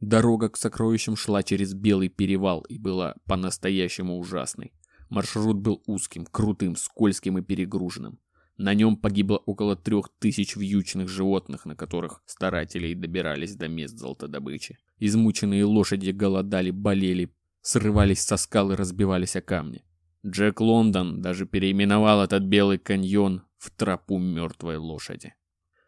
Дорога 0.00 0.50
к 0.50 0.58
сокровищам 0.58 1.16
шла 1.16 1.42
через 1.42 1.72
Белый 1.72 2.10
перевал 2.10 2.60
и 2.68 2.76
была 2.76 3.14
по-настоящему 3.24 4.18
ужасной. 4.18 4.74
Маршрут 5.08 5.56
был 5.56 5.82
узким, 5.86 6.26
крутым, 6.26 6.76
скользким 6.76 7.38
и 7.38 7.42
перегруженным. 7.42 8.18
На 8.58 8.74
нем 8.74 8.98
погибло 8.98 9.38
около 9.38 9.76
трех 9.76 10.10
тысяч 10.18 10.56
вьючных 10.56 11.08
животных, 11.08 11.64
на 11.64 11.74
которых 11.74 12.22
старатели 12.26 12.92
добирались 12.92 13.54
до 13.54 13.66
мест 13.66 13.96
золотодобычи. 13.96 14.76
Измученные 14.98 15.64
лошади 15.64 16.10
голодали, 16.10 16.70
болели, 16.70 17.34
срывались 17.62 18.20
со 18.20 18.36
скал 18.36 18.72
и 18.72 18.74
разбивались 18.74 19.34
о 19.34 19.40
камни. 19.40 19.84
Джек 20.30 20.60
Лондон 20.60 21.22
даже 21.22 21.46
переименовал 21.46 22.22
этот 22.22 22.44
белый 22.44 22.78
каньон 22.78 23.42
в 23.56 23.70
тропу 23.70 24.18
мертвой 24.18 24.76
лошади. 24.76 25.34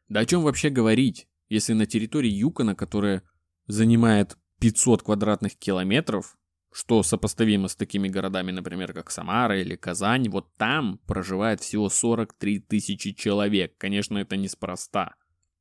Да 0.08 0.20
о 0.20 0.26
чем 0.26 0.42
вообще 0.42 0.70
говорить, 0.70 1.28
если 1.48 1.72
на 1.72 1.86
территории 1.86 2.30
Юкона, 2.30 2.74
которая 2.74 3.22
занимает 3.66 4.36
500 4.60 5.02
квадратных 5.02 5.56
километров, 5.56 6.36
что 6.72 7.02
сопоставимо 7.02 7.68
с 7.68 7.76
такими 7.76 8.08
городами, 8.08 8.52
например, 8.52 8.92
как 8.92 9.10
Самара 9.10 9.60
или 9.60 9.76
Казань, 9.76 10.28
вот 10.28 10.56
там 10.56 10.98
проживает 11.06 11.60
всего 11.60 11.88
43 11.88 12.60
тысячи 12.60 13.12
человек. 13.12 13.76
Конечно, 13.76 14.18
это 14.18 14.36
неспроста. 14.36 15.16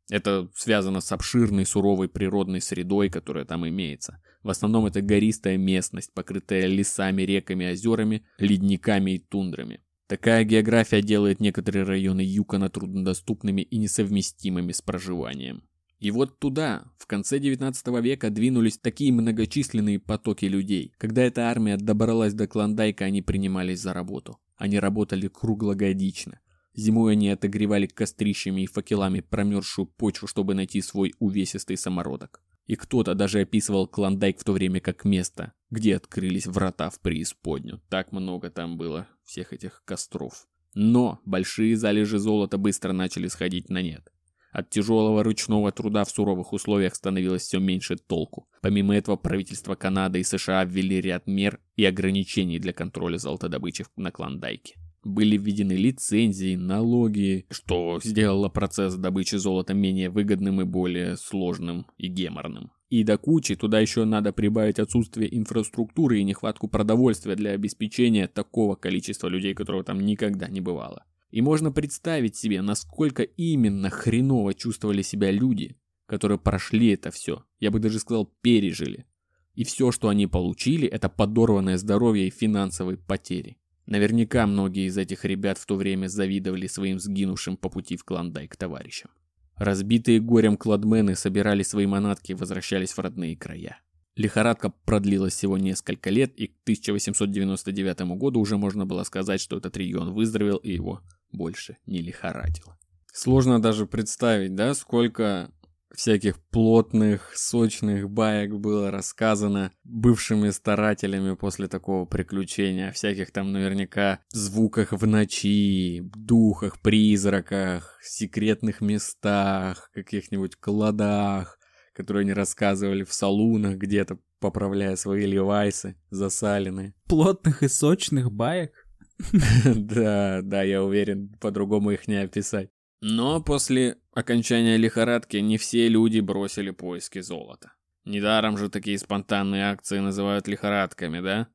Это 0.09 0.49
связано 0.55 1.01
с 1.01 1.11
обширной 1.11 1.65
суровой 1.65 2.09
природной 2.09 2.61
средой, 2.61 3.09
которая 3.09 3.45
там 3.45 3.67
имеется. 3.67 4.21
В 4.41 4.49
основном 4.49 4.85
это 4.87 5.01
гористая 5.01 5.57
местность, 5.57 6.13
покрытая 6.13 6.65
лесами, 6.65 7.21
реками, 7.21 7.71
озерами, 7.71 8.25
ледниками 8.39 9.11
и 9.11 9.19
тундрами. 9.19 9.81
Такая 10.07 10.43
география 10.43 11.03
делает 11.03 11.39
некоторые 11.39 11.83
районы 11.83 12.21
Юкона 12.21 12.69
труднодоступными 12.69 13.61
и 13.61 13.77
несовместимыми 13.77 14.71
с 14.71 14.81
проживанием. 14.81 15.63
И 15.99 16.11
вот 16.11 16.39
туда, 16.39 16.85
в 16.97 17.05
конце 17.05 17.39
19 17.39 17.87
века, 18.01 18.29
двинулись 18.29 18.77
такие 18.77 19.11
многочисленные 19.11 19.99
потоки 19.99 20.45
людей. 20.45 20.93
Когда 20.97 21.21
эта 21.23 21.49
армия 21.49 21.77
добралась 21.77 22.33
до 22.33 22.47
Клондайка, 22.47 23.05
они 23.05 23.21
принимались 23.21 23.81
за 23.81 23.93
работу. 23.93 24.39
Они 24.55 24.79
работали 24.79 25.27
круглогодично. 25.27 26.39
Зимой 26.79 27.11
они 27.11 27.29
отогревали 27.29 27.87
кострищами 27.87 28.61
и 28.61 28.65
факелами 28.65 29.19
промерзшую 29.19 29.85
почву, 29.85 30.27
чтобы 30.27 30.53
найти 30.53 30.81
свой 30.81 31.13
увесистый 31.19 31.75
самородок. 31.75 32.41
И 32.67 32.75
кто-то 32.75 33.15
даже 33.15 33.41
описывал 33.41 33.85
Клондайк 33.85 34.39
в 34.39 34.45
то 34.45 34.53
время 34.53 34.79
как 34.79 35.03
место, 35.03 35.51
где 35.69 35.97
открылись 35.97 36.47
врата 36.47 36.89
в 36.89 37.01
преисподнюю. 37.01 37.81
Так 37.89 38.13
много 38.13 38.49
там 38.49 38.77
было 38.77 39.09
всех 39.25 39.51
этих 39.51 39.81
костров. 39.83 40.47
Но 40.73 41.19
большие 41.25 41.75
залежи 41.75 42.17
золота 42.17 42.57
быстро 42.57 42.93
начали 42.93 43.27
сходить 43.27 43.69
на 43.69 43.81
нет. 43.81 44.13
От 44.53 44.69
тяжелого 44.69 45.21
ручного 45.21 45.73
труда 45.73 46.05
в 46.05 46.09
суровых 46.09 46.53
условиях 46.53 46.95
становилось 46.95 47.41
все 47.41 47.59
меньше 47.59 47.97
толку. 47.97 48.47
Помимо 48.61 48.95
этого, 48.95 49.17
правительство 49.17 49.75
Канады 49.75 50.21
и 50.21 50.23
США 50.23 50.63
ввели 50.63 51.01
ряд 51.01 51.27
мер 51.27 51.59
и 51.75 51.83
ограничений 51.83 52.57
для 52.57 52.71
контроля 52.71 53.17
золотодобычи 53.17 53.85
на 53.97 54.11
Клондайке. 54.11 54.78
Были 55.03 55.37
введены 55.37 55.73
лицензии, 55.73 56.55
налоги, 56.55 57.45
что 57.49 57.99
сделало 58.03 58.49
процесс 58.49 58.95
добычи 58.95 59.35
золота 59.35 59.73
менее 59.73 60.09
выгодным 60.09 60.61
и 60.61 60.65
более 60.65 61.15
сложным 61.15 61.85
и 61.97 62.07
геморным. 62.07 62.71
И 62.89 63.03
до 63.03 63.17
кучи 63.17 63.55
туда 63.55 63.79
еще 63.79 64.03
надо 64.03 64.33
прибавить 64.33 64.79
отсутствие 64.79 65.35
инфраструктуры 65.37 66.19
и 66.19 66.23
нехватку 66.23 66.67
продовольствия 66.67 67.35
для 67.35 67.51
обеспечения 67.51 68.27
такого 68.27 68.75
количества 68.75 69.27
людей, 69.27 69.53
которого 69.53 69.83
там 69.83 69.99
никогда 70.01 70.49
не 70.49 70.59
бывало. 70.59 71.05
И 71.29 71.41
можно 71.41 71.71
представить 71.71 72.35
себе, 72.35 72.61
насколько 72.61 73.21
именно 73.21 73.89
хреново 73.89 74.55
чувствовали 74.55 75.03
себя 75.03 75.29
люди, 75.29 75.77
которые 76.07 76.39
прошли 76.39 76.89
это 76.89 77.11
все. 77.11 77.43
Я 77.59 77.69
бы 77.69 77.79
даже 77.79 77.99
сказал, 77.99 78.25
пережили. 78.41 79.05
И 79.53 79.63
все, 79.63 79.91
что 79.91 80.09
они 80.09 80.25
получили, 80.25 80.87
это 80.87 81.09
подорванное 81.09 81.77
здоровье 81.77 82.27
и 82.27 82.31
финансовые 82.31 82.97
потери. 82.97 83.57
Наверняка 83.89 84.45
многие 84.45 84.85
из 84.85 84.99
этих 84.99 85.25
ребят 85.25 85.57
в 85.57 85.65
то 85.65 85.75
время 85.75 86.05
завидовали 86.05 86.67
своим 86.67 86.99
сгинувшим 86.99 87.57
по 87.57 87.69
пути 87.69 87.97
в 87.97 88.03
Клондайк 88.03 88.55
товарищам. 88.55 89.09
Разбитые 89.55 90.19
горем 90.19 90.57
кладмены 90.57 91.15
собирали 91.15 91.63
свои 91.63 91.87
манатки 91.87 92.33
и 92.33 92.35
возвращались 92.35 92.91
в 92.91 92.99
родные 92.99 93.35
края. 93.35 93.79
Лихорадка 94.15 94.69
продлилась 94.69 95.33
всего 95.33 95.57
несколько 95.57 96.11
лет, 96.11 96.35
и 96.35 96.49
к 96.49 96.51
1899 96.65 98.01
году 98.15 98.39
уже 98.39 98.57
можно 98.57 98.85
было 98.85 99.01
сказать, 99.01 99.41
что 99.41 99.57
этот 99.57 99.75
регион 99.75 100.13
выздоровел 100.13 100.57
и 100.57 100.71
его 100.71 101.01
больше 101.31 101.77
не 101.87 102.03
лихорадило. 102.03 102.77
Сложно 103.11 103.59
даже 103.59 103.87
представить, 103.87 104.53
да, 104.53 104.75
сколько 104.75 105.51
всяких 105.95 106.39
плотных, 106.49 107.31
сочных 107.35 108.09
баек 108.09 108.53
было 108.53 108.91
рассказано 108.91 109.71
бывшими 109.83 110.49
старателями 110.49 111.35
после 111.35 111.67
такого 111.67 112.05
приключения, 112.05 112.89
о 112.89 112.91
всяких 112.91 113.31
там 113.31 113.51
наверняка 113.51 114.19
звуках 114.29 114.91
в 114.91 115.05
ночи, 115.07 116.01
духах, 116.15 116.81
призраках, 116.81 117.99
секретных 118.01 118.81
местах, 118.81 119.89
каких-нибудь 119.93 120.55
кладах, 120.55 121.59
которые 121.93 122.21
они 122.21 122.33
рассказывали 122.33 123.03
в 123.03 123.13
салунах 123.13 123.75
где-то, 123.75 124.19
поправляя 124.39 124.95
свои 124.95 125.25
левайсы 125.25 125.97
засаленные. 126.11 126.93
Плотных 127.07 127.63
и 127.63 127.67
сочных 127.67 128.31
баек? 128.31 128.71
Да, 129.75 130.39
да, 130.41 130.63
я 130.63 130.81
уверен, 130.81 131.35
по-другому 131.41 131.91
их 131.91 132.07
не 132.07 132.15
описать. 132.15 132.69
Но 133.01 133.41
после 133.41 133.97
окончания 134.11 134.75
лихорадки 134.75 135.37
не 135.37 135.57
все 135.57 135.87
люди 135.87 136.19
бросили 136.19 136.71
поиски 136.71 137.21
золота. 137.21 137.73
Недаром 138.03 138.57
же 138.57 138.69
такие 138.69 138.97
спонтанные 138.97 139.71
акции 139.71 139.99
называют 139.99 140.47
лихорадками, 140.47 141.21
да? 141.21 141.47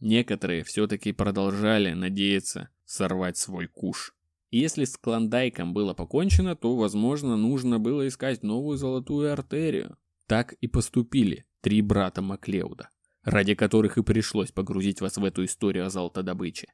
Некоторые 0.00 0.64
все-таки 0.64 1.12
продолжали 1.12 1.92
надеяться 1.92 2.68
сорвать 2.84 3.38
свой 3.38 3.68
куш. 3.68 4.14
Если 4.50 4.84
с 4.84 4.98
Клондайком 4.98 5.72
было 5.72 5.94
покончено, 5.94 6.56
то, 6.56 6.76
возможно, 6.76 7.36
нужно 7.36 7.78
было 7.78 8.06
искать 8.06 8.42
новую 8.42 8.76
золотую 8.76 9.32
артерию. 9.32 9.96
Так 10.26 10.52
и 10.54 10.66
поступили 10.66 11.46
три 11.62 11.80
брата 11.80 12.20
Маклеуда, 12.20 12.90
ради 13.22 13.54
которых 13.54 13.96
и 13.96 14.02
пришлось 14.02 14.52
погрузить 14.52 15.00
вас 15.00 15.16
в 15.16 15.24
эту 15.24 15.44
историю 15.44 15.86
о 15.86 15.90
золотодобыче. 15.90 16.72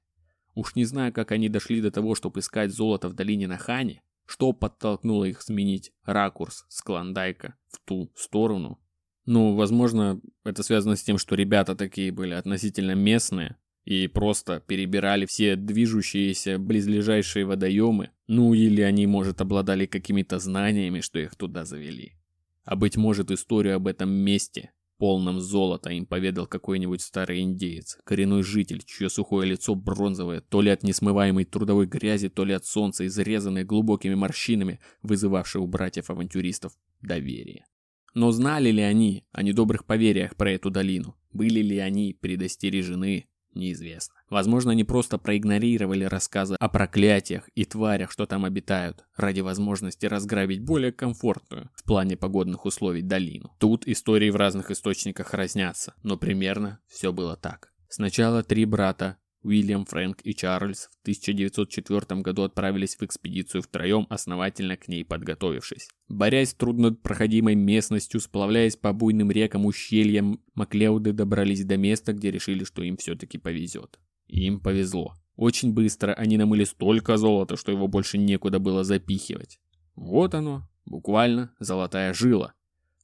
Уж 0.55 0.75
не 0.75 0.85
знаю, 0.85 1.13
как 1.13 1.31
они 1.31 1.49
дошли 1.49 1.81
до 1.81 1.93
того, 1.93 2.17
чтобы 2.17 2.41
искать 2.41 2.73
золото 2.73 3.09
в 3.09 3.15
долине 3.15 3.47
Нахани, 3.47 4.03
что 4.29 4.53
подтолкнуло 4.53 5.25
их 5.25 5.41
сменить 5.41 5.91
ракурс 6.05 6.67
с 6.69 6.83
Клондайка 6.83 7.55
в 7.69 7.81
ту 7.85 8.13
сторону. 8.15 8.79
Ну, 9.25 9.55
возможно, 9.55 10.21
это 10.45 10.63
связано 10.63 10.97
с 10.97 11.03
тем, 11.03 11.17
что 11.17 11.35
ребята 11.35 11.75
такие 11.75 12.13
были 12.13 12.35
относительно 12.35 12.95
местные 12.95 13.57
и 13.85 14.07
просто 14.07 14.61
перебирали 14.61 15.25
все 15.25 15.57
движущиеся 15.57 16.59
близлежащие 16.59 17.47
водоемы, 17.47 18.11
ну 18.27 18.53
или 18.53 18.83
они, 18.83 19.07
может, 19.07 19.41
обладали 19.41 19.87
какими-то 19.87 20.39
знаниями, 20.39 21.01
что 21.01 21.19
их 21.19 21.35
туда 21.35 21.65
завели. 21.65 22.13
А 22.65 22.77
быть 22.77 22.99
может, 22.99 23.31
историю 23.31 23.77
об 23.77 23.87
этом 23.87 24.11
месте 24.11 24.73
полном 24.99 25.41
золота 25.41 25.91
им 25.91 26.07
поведал 26.07 26.47
какой-нибудь 26.47 27.01
старый 27.01 27.41
индеец, 27.41 27.99
коренной 28.05 28.43
житель, 28.43 28.83
чье 28.85 29.09
сухое 29.09 29.49
лицо 29.49 29.75
бронзовое, 29.75 30.41
то 30.41 30.61
ли 30.61 30.71
от 30.71 30.83
несмываемой 30.83 31.45
трудовой 31.45 31.87
грязи, 31.87 32.29
то 32.29 32.45
ли 32.45 32.53
от 32.53 32.67
солнца, 32.67 33.07
изрезанное 33.07 33.65
глубокими 33.65 34.15
морщинами, 34.15 34.81
вызывавшее 35.03 35.63
у 35.63 35.67
братьев-авантюристов 35.67 36.73
доверие. 37.01 37.65
Но 38.15 38.33
знали 38.33 38.71
ли 38.71 38.83
они 38.83 39.25
о 39.33 39.43
недобрых 39.43 39.85
поверьях 39.85 40.35
про 40.37 40.51
эту 40.51 40.71
долину? 40.71 41.17
Были 41.33 41.61
ли 41.61 41.79
они 41.79 42.15
предостережены? 42.21 43.28
Неизвестно. 43.55 44.15
Возможно, 44.31 44.73
они 44.73 44.85
просто 44.85 45.19
проигнорировали 45.19 46.05
рассказы 46.05 46.57
о 46.59 46.69
проклятиях 46.69 47.49
и 47.55 47.65
тварях, 47.65 48.11
что 48.11 48.27
там 48.27 48.45
обитают, 48.45 49.05
ради 49.17 49.41
возможности 49.41 50.07
разграбить 50.07 50.65
более 50.65 50.93
комфортную 50.93 51.71
в 51.75 51.85
плане 51.85 52.17
погодных 52.17 52.65
условий 52.65 53.03
долину. 53.03 53.55
Тут 53.59 53.87
истории 53.87 54.31
в 54.31 54.37
разных 54.37 54.71
источниках 54.71 55.35
разнятся, 55.35 55.95
но 56.03 56.17
примерно 56.17 56.81
все 56.89 57.13
было 57.13 57.37
так. 57.37 57.73
Сначала 57.89 58.43
три 58.43 58.65
брата 58.65 59.17
Уильям, 59.43 59.85
Фрэнк 59.85 60.21
и 60.25 60.35
Чарльз 60.35 60.89
в 60.99 61.03
1904 61.03 62.21
году 62.21 62.43
отправились 62.43 62.97
в 62.97 63.03
экспедицию 63.03 63.63
втроем, 63.63 64.07
основательно 64.11 64.77
к 64.77 64.89
ней 64.89 65.05
подготовившись. 65.05 65.89
Борясь 66.09 66.51
с 66.51 66.55
труднопроходимой 66.55 67.55
местностью, 67.55 68.21
сплавляясь 68.21 68.77
по 68.77 68.93
буйным 68.93 69.31
рекам 69.31 69.67
ущельям, 69.67 70.41
Маклеуды 70.55 71.13
добрались 71.13 71.65
до 71.65 71.77
места, 71.77 72.13
где 72.13 72.31
решили, 72.31 72.65
что 72.65 72.83
им 72.83 72.97
все-таки 72.97 73.39
повезет. 73.39 73.99
им 74.27 74.61
повезло. 74.61 75.15
Очень 75.37 75.73
быстро 75.73 76.13
они 76.15 76.37
намыли 76.37 76.65
столько 76.65 77.17
золота, 77.17 77.57
что 77.57 77.71
его 77.71 77.87
больше 77.87 78.19
некуда 78.19 78.59
было 78.59 78.83
запихивать. 78.83 79.61
Вот 79.95 80.35
оно, 80.35 80.69
буквально 80.85 81.55
золотая 81.61 82.13
жила. 82.13 82.55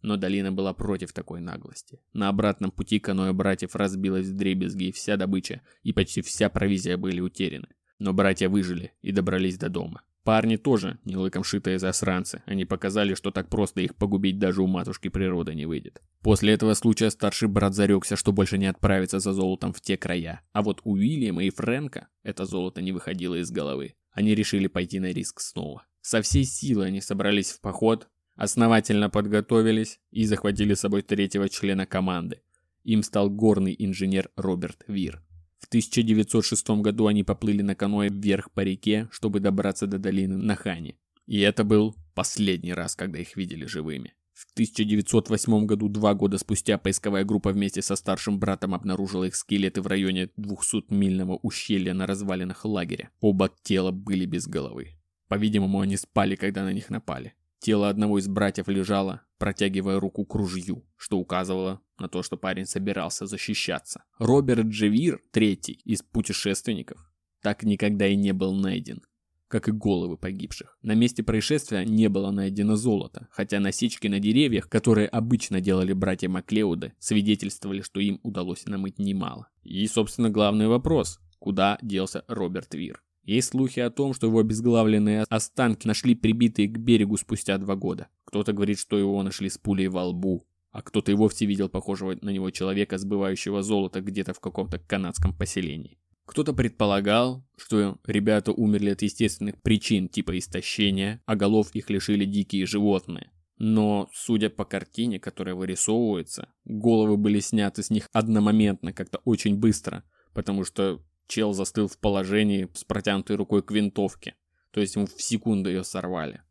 Но 0.04 0.18
долина 0.18 0.52
была 0.52 0.74
против 0.74 1.14
такой 1.14 1.40
наглости. 1.40 1.98
На 2.12 2.28
обратном 2.28 2.70
пути 2.70 2.98
каноэ 2.98 3.32
братьев 3.32 3.74
разбилась 3.74 4.26
в 4.26 4.36
дребезги, 4.36 4.92
вся 4.92 5.16
добыча 5.16 5.62
и 5.82 5.94
почти 5.94 6.20
вся 6.20 6.50
провизия 6.50 6.98
были 6.98 7.20
утеряны. 7.20 7.68
Но 7.98 8.12
братья 8.12 8.50
выжили 8.50 8.92
и 9.00 9.12
добрались 9.12 9.56
до 9.56 9.70
дома. 9.70 10.02
Парни 10.22 10.56
тоже 10.56 10.98
не 11.06 11.16
лыком 11.16 11.42
шитые 11.42 11.78
засранцы. 11.78 12.42
Они 12.44 12.66
показали, 12.66 13.14
что 13.14 13.30
так 13.30 13.48
просто 13.48 13.80
их 13.80 13.96
погубить 13.96 14.38
даже 14.38 14.60
у 14.60 14.66
матушки 14.66 15.08
природы 15.08 15.54
не 15.54 15.64
выйдет. 15.64 16.02
После 16.20 16.52
этого 16.52 16.74
случая 16.74 17.08
старший 17.08 17.48
брат 17.48 17.74
зарекся, 17.74 18.16
что 18.16 18.32
больше 18.32 18.58
не 18.58 18.66
отправится 18.66 19.20
за 19.20 19.32
золотом 19.32 19.72
в 19.72 19.80
те 19.80 19.96
края. 19.96 20.42
А 20.52 20.60
вот 20.60 20.82
у 20.84 20.92
Уильяма 20.92 21.44
и 21.44 21.50
Фрэнка 21.50 22.08
это 22.22 22.44
золото 22.44 22.82
не 22.82 22.92
выходило 22.92 23.36
из 23.36 23.50
головы. 23.50 23.94
Они 24.10 24.34
решили 24.34 24.66
пойти 24.66 25.00
на 25.00 25.12
риск 25.12 25.40
снова. 25.40 25.86
Со 26.02 26.20
всей 26.20 26.44
силы 26.44 26.84
они 26.84 27.00
собрались 27.00 27.52
в 27.52 27.62
поход, 27.62 28.10
Основательно 28.36 29.10
подготовились 29.10 30.00
и 30.10 30.24
захватили 30.24 30.74
с 30.74 30.80
собой 30.80 31.02
третьего 31.02 31.48
члена 31.48 31.86
команды. 31.86 32.42
Им 32.82 33.02
стал 33.02 33.30
горный 33.30 33.74
инженер 33.78 34.30
Роберт 34.36 34.84
Вир. 34.88 35.22
В 35.60 35.66
1906 35.68 36.70
году 36.82 37.06
они 37.06 37.24
поплыли 37.24 37.62
на 37.62 37.74
каноэ 37.74 38.08
вверх 38.10 38.50
по 38.50 38.60
реке, 38.60 39.08
чтобы 39.10 39.40
добраться 39.40 39.86
до 39.86 39.98
долины 39.98 40.36
Нахани. 40.36 40.98
И 41.26 41.40
это 41.40 41.64
был 41.64 41.94
последний 42.14 42.74
раз, 42.74 42.96
когда 42.96 43.18
их 43.18 43.36
видели 43.36 43.64
живыми. 43.64 44.12
В 44.34 44.50
1908 44.52 45.64
году, 45.64 45.88
два 45.88 46.12
года 46.12 46.38
спустя, 46.38 46.76
поисковая 46.76 47.24
группа 47.24 47.50
вместе 47.50 47.82
со 47.82 47.94
старшим 47.94 48.40
братом 48.40 48.74
обнаружила 48.74 49.24
их 49.24 49.36
скелеты 49.36 49.80
в 49.80 49.86
районе 49.86 50.28
200-мильного 50.36 51.38
ущелья 51.40 51.94
на 51.94 52.06
развалинах 52.06 52.64
лагеря. 52.64 53.10
Оба 53.20 53.48
тела 53.62 53.92
были 53.92 54.26
без 54.26 54.48
головы. 54.48 54.98
По-видимому, 55.28 55.80
они 55.80 55.96
спали, 55.96 56.34
когда 56.34 56.64
на 56.64 56.72
них 56.72 56.90
напали. 56.90 57.34
Тело 57.64 57.88
одного 57.88 58.18
из 58.18 58.28
братьев 58.28 58.68
лежало, 58.68 59.22
протягивая 59.38 59.98
руку 59.98 60.26
к 60.26 60.34
ружью, 60.34 60.84
что 60.98 61.16
указывало 61.16 61.80
на 61.98 62.10
то, 62.10 62.22
что 62.22 62.36
парень 62.36 62.66
собирался 62.66 63.24
защищаться. 63.24 64.04
Роберт 64.18 64.66
Джевир, 64.66 65.22
третий 65.30 65.80
из 65.82 66.02
путешественников, 66.02 67.10
так 67.40 67.62
никогда 67.62 68.06
и 68.06 68.16
не 68.16 68.34
был 68.34 68.52
найден, 68.52 69.00
как 69.48 69.68
и 69.68 69.72
головы 69.72 70.18
погибших. 70.18 70.76
На 70.82 70.92
месте 70.92 71.22
происшествия 71.22 71.86
не 71.86 72.10
было 72.10 72.30
найдено 72.30 72.76
золото, 72.76 73.28
хотя 73.30 73.60
насечки 73.60 74.08
на 74.08 74.20
деревьях, 74.20 74.68
которые 74.68 75.08
обычно 75.08 75.62
делали 75.62 75.94
братья 75.94 76.28
Маклеуды, 76.28 76.92
свидетельствовали, 76.98 77.80
что 77.80 77.98
им 77.98 78.20
удалось 78.22 78.66
намыть 78.66 78.98
немало. 78.98 79.48
И, 79.62 79.86
собственно, 79.86 80.28
главный 80.28 80.68
вопрос– 80.68 81.18
куда 81.38 81.78
делся 81.80 82.26
Роберт 82.28 82.74
Вир? 82.74 83.02
Есть 83.24 83.50
слухи 83.50 83.80
о 83.80 83.90
том, 83.90 84.12
что 84.12 84.26
его 84.26 84.40
обезглавленные 84.40 85.24
останки 85.30 85.86
нашли 85.86 86.14
прибитые 86.14 86.68
к 86.68 86.78
берегу 86.78 87.16
спустя 87.16 87.56
два 87.58 87.74
года. 87.74 88.08
Кто-то 88.26 88.52
говорит, 88.52 88.78
что 88.78 88.98
его 88.98 89.22
нашли 89.22 89.48
с 89.48 89.56
пулей 89.56 89.88
во 89.88 90.04
лбу, 90.04 90.46
а 90.72 90.82
кто-то 90.82 91.10
и 91.12 91.14
вовсе 91.14 91.46
видел 91.46 91.68
похожего 91.68 92.16
на 92.20 92.30
него 92.30 92.50
человека, 92.50 92.98
сбывающего 92.98 93.62
золото 93.62 94.02
где-то 94.02 94.34
в 94.34 94.40
каком-то 94.40 94.78
канадском 94.78 95.32
поселении. 95.32 95.98
Кто-то 96.26 96.52
предполагал, 96.52 97.46
что 97.56 97.98
ребята 98.06 98.52
умерли 98.52 98.90
от 98.90 99.02
естественных 99.02 99.60
причин 99.62 100.08
типа 100.08 100.38
истощения, 100.38 101.22
а 101.26 101.36
голов 101.36 101.74
их 101.74 101.90
лишили 101.90 102.24
дикие 102.24 102.66
животные. 102.66 103.30
Но, 103.56 104.08
судя 104.12 104.50
по 104.50 104.64
картине, 104.64 105.20
которая 105.20 105.54
вырисовывается, 105.54 106.48
головы 106.64 107.16
были 107.16 107.40
сняты 107.40 107.82
с 107.82 107.90
них 107.90 108.08
одномоментно, 108.12 108.92
как-то 108.92 109.18
очень 109.24 109.56
быстро, 109.56 110.02
потому 110.32 110.64
что 110.64 111.00
Чел 111.26 111.52
застыл 111.52 111.88
в 111.88 111.98
положении 111.98 112.68
с 112.74 112.84
протянутой 112.84 113.36
рукой 113.36 113.62
к 113.62 113.70
винтовке. 113.70 114.34
То 114.70 114.80
есть 114.80 114.96
ему 114.96 115.06
в 115.06 115.22
секунду 115.22 115.70
ее 115.70 115.84
сорвали. 115.84 116.42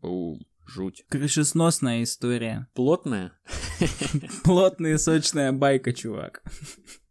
Жуть. 0.66 1.06
Крышесносная 1.10 2.04
история. 2.04 2.68
Плотная? 2.74 3.34
Плотная 4.44 4.98
сочная 4.98 5.52
байка, 5.52 5.94
чувак. 5.94 6.44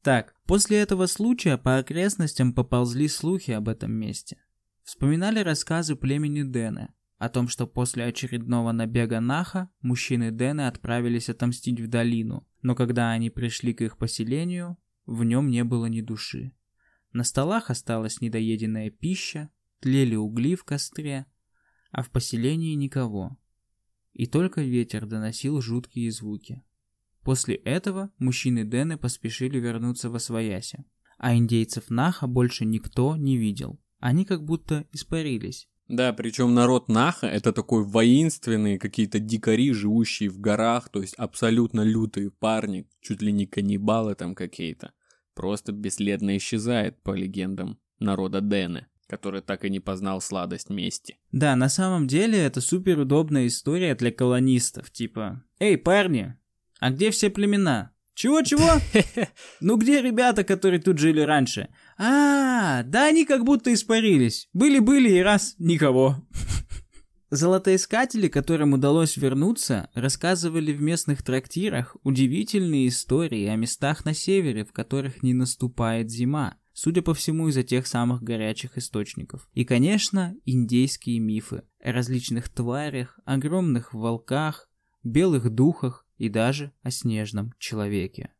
Так, 0.03 0.35
после 0.48 0.81
этого 0.81 1.07
случая 1.07 1.59
по 1.59 1.77
окрестностям 1.77 2.53
поползли 2.53 3.07
слухи 3.07 3.53
об 3.53 3.68
этом 3.68 3.92
месте. 3.92 4.37
Вспоминали 4.83 5.38
рассказы 5.38 5.94
племени 5.94 6.42
Дэна 6.42 6.92
о 7.18 7.29
том, 7.29 7.46
что 7.46 7.68
после 7.68 8.07
очередного 8.07 8.72
набега 8.72 9.20
Наха 9.20 9.70
мужчины 9.81 10.33
Дэны 10.33 10.66
отправились 10.66 11.29
отомстить 11.29 11.81
в 11.81 11.87
долину, 11.87 12.44
но 12.62 12.75
когда 12.75 13.12
они 13.12 13.31
пришли 13.31 13.72
к 13.75 13.81
их 13.83 13.96
поселению, 13.96 14.77
в 15.07 15.22
нем 15.22 15.48
не 15.51 15.62
было 15.62 15.87
ни 15.87 16.01
души. 16.01 16.53
На 17.12 17.25
столах 17.25 17.70
осталась 17.70 18.20
недоеденная 18.20 18.90
пища, 18.90 19.51
тлели 19.81 20.14
угли 20.14 20.55
в 20.55 20.64
костре, 20.64 21.27
а 21.90 22.03
в 22.03 22.11
поселении 22.11 22.75
никого. 22.75 23.37
И 24.14 24.27
только 24.27 24.62
ветер 24.62 25.07
доносил 25.07 25.61
жуткие 25.61 26.11
звуки. 26.11 26.62
После 27.22 27.55
этого 27.55 28.11
мужчины 28.18 28.64
Дэны 28.64 28.98
поспешили 28.98 29.59
вернуться 29.59 30.11
во 30.11 30.18
свояси, 30.18 30.85
а 31.18 31.37
индейцев 31.37 31.90
Наха 31.90 32.27
больше 32.27 32.64
никто 32.64 33.16
не 33.16 33.37
видел. 33.37 33.79
Они 34.01 34.25
как 34.25 34.44
будто 34.44 34.87
испарились. 34.92 35.68
Да, 35.88 36.12
причем 36.12 36.55
народ 36.55 36.88
Наха 36.88 37.27
это 37.27 37.53
такой 37.53 37.85
воинственный, 37.85 38.79
какие-то 38.79 39.18
дикари, 39.18 39.72
живущие 39.72 40.31
в 40.31 40.38
горах, 40.38 40.88
то 40.88 41.01
есть 41.01 41.14
абсолютно 41.14 41.83
лютые 41.83 42.31
парни, 42.31 42.88
чуть 43.01 43.20
ли 43.20 43.31
не 43.33 43.46
каннибалы 43.46 44.14
там 44.14 44.35
какие-то. 44.35 44.92
Просто 45.35 45.73
бесследно 45.73 46.37
исчезает, 46.37 47.03
по 47.03 47.14
легендам, 47.14 47.79
народа 47.99 48.40
Дэны 48.40 48.87
который 49.09 49.42
так 49.42 49.66
и 49.66 49.68
не 49.68 49.79
познал 49.79 50.23
сладость 50.23 50.71
мести. 50.71 51.18
Да, 51.33 51.55
на 51.55 51.68
самом 51.68 52.07
деле 52.07 52.38
это 52.38 52.62
супер 52.62 52.99
удобная 52.99 53.47
история 53.47 53.95
для 53.95 54.11
колонистов, 54.11 54.90
типа 54.90 55.45
«Эй, 55.59 55.77
парни, 55.77 56.35
а 56.81 56.90
где 56.90 57.11
все 57.11 57.29
племена? 57.29 57.92
Чего-чего? 58.14 58.81
Ну 59.61 59.77
где 59.77 60.01
ребята, 60.01 60.45
которые 60.45 60.81
тут 60.81 60.99
жили 60.99 61.21
раньше? 61.21 61.68
А, 61.99 62.83
да 62.85 63.07
они 63.07 63.25
как 63.25 63.45
будто 63.45 63.73
испарились. 63.73 64.49
Были-были 64.55 65.11
и 65.11 65.23
раз 65.23 65.55
никого. 65.59 66.16
Золотоискатели, 67.35 68.29
которым 68.29 68.75
удалось 68.75 69.16
вернуться, 69.16 69.88
рассказывали 69.95 70.71
в 70.71 70.83
местных 70.83 71.23
трактирах 71.23 71.97
удивительные 72.03 72.88
истории 72.88 73.47
о 73.47 73.57
местах 73.57 74.05
на 74.05 74.12
севере, 74.12 74.66
в 74.66 74.73
которых 74.75 75.23
не 75.23 75.33
наступает 75.33 76.11
зима. 76.11 76.59
Судя 76.75 77.01
по 77.01 77.14
всему, 77.14 77.49
из-за 77.49 77.62
тех 77.62 77.87
самых 77.87 78.23
горячих 78.23 78.77
источников. 78.77 79.49
И, 79.55 79.64
конечно, 79.64 80.37
индейские 80.45 81.21
мифы 81.21 81.62
о 81.83 81.92
различных 81.92 82.51
тварях, 82.51 83.18
огромных 83.25 83.95
волках, 83.95 84.68
белых 85.03 85.49
духах 85.49 86.05
и 86.18 86.29
даже 86.29 86.73
о 86.83 86.90
снежном 86.90 87.55
человеке. 87.59 88.35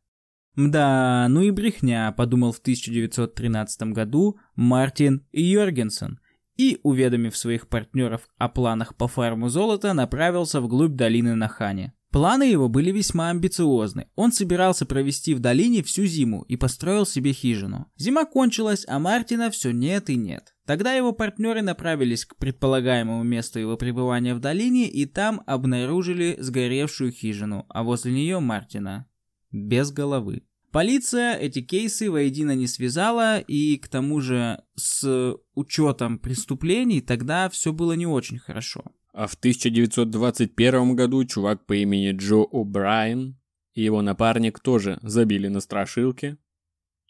Мда, 0.53 1.25
ну 1.29 1.41
и 1.41 1.49
брехня, 1.49 2.11
подумал 2.11 2.51
в 2.51 2.59
1913 2.59 3.91
году 3.91 4.37
Мартин 4.55 5.25
Йоргенсен 5.31 6.19
и, 6.57 6.79
уведомив 6.83 7.35
своих 7.37 7.67
партнеров 7.67 8.27
о 8.37 8.49
планах 8.49 8.95
по 8.95 9.07
фарму 9.07 9.49
золота, 9.49 9.93
направился 9.93 10.61
вглубь 10.61 10.95
долины 10.95 11.35
Нахани. 11.35 11.93
Планы 12.13 12.43
его 12.43 12.69
были 12.69 12.91
весьма 12.91 13.31
амбициозны. 13.31 14.07
Он 14.15 14.31
собирался 14.31 14.85
провести 14.85 15.33
в 15.33 15.39
долине 15.39 15.81
всю 15.81 16.05
зиму 16.05 16.43
и 16.43 16.55
построил 16.55 17.07
себе 17.07 17.33
хижину. 17.33 17.87
Зима 17.97 18.25
кончилась, 18.25 18.85
а 18.87 18.99
Мартина 18.99 19.49
все 19.49 19.71
нет 19.71 20.11
и 20.11 20.15
нет. 20.15 20.53
Тогда 20.67 20.93
его 20.93 21.11
партнеры 21.11 21.63
направились 21.63 22.25
к 22.25 22.35
предполагаемому 22.35 23.23
месту 23.23 23.59
его 23.59 23.77
пребывания 23.77 24.35
в 24.35 24.39
долине 24.39 24.87
и 24.87 25.07
там 25.07 25.41
обнаружили 25.47 26.37
сгоревшую 26.39 27.11
хижину, 27.11 27.65
а 27.67 27.81
возле 27.81 28.13
нее 28.13 28.39
Мартина. 28.39 29.07
Без 29.51 29.91
головы. 29.91 30.43
Полиция 30.73 31.35
эти 31.35 31.61
кейсы 31.61 32.09
воедино 32.09 32.55
не 32.55 32.65
связала, 32.65 33.37
и 33.37 33.77
к 33.77 33.87
тому 33.87 34.21
же 34.21 34.63
с 34.73 35.37
учетом 35.53 36.17
преступлений 36.17 36.99
тогда 36.99 37.47
все 37.49 37.71
было 37.71 37.93
не 37.93 38.07
очень 38.07 38.39
хорошо. 38.39 38.83
А 39.13 39.27
в 39.27 39.35
1921 39.35 40.95
году 40.95 41.23
чувак 41.25 41.67
по 41.67 41.75
имени 41.75 42.11
Джо 42.13 42.45
О'Брайен 42.51 43.35
и 43.75 43.83
его 43.83 44.01
напарник 44.01 44.59
тоже 44.59 44.97
забили 45.03 45.47
на 45.47 45.59
страшилки, 45.59 46.37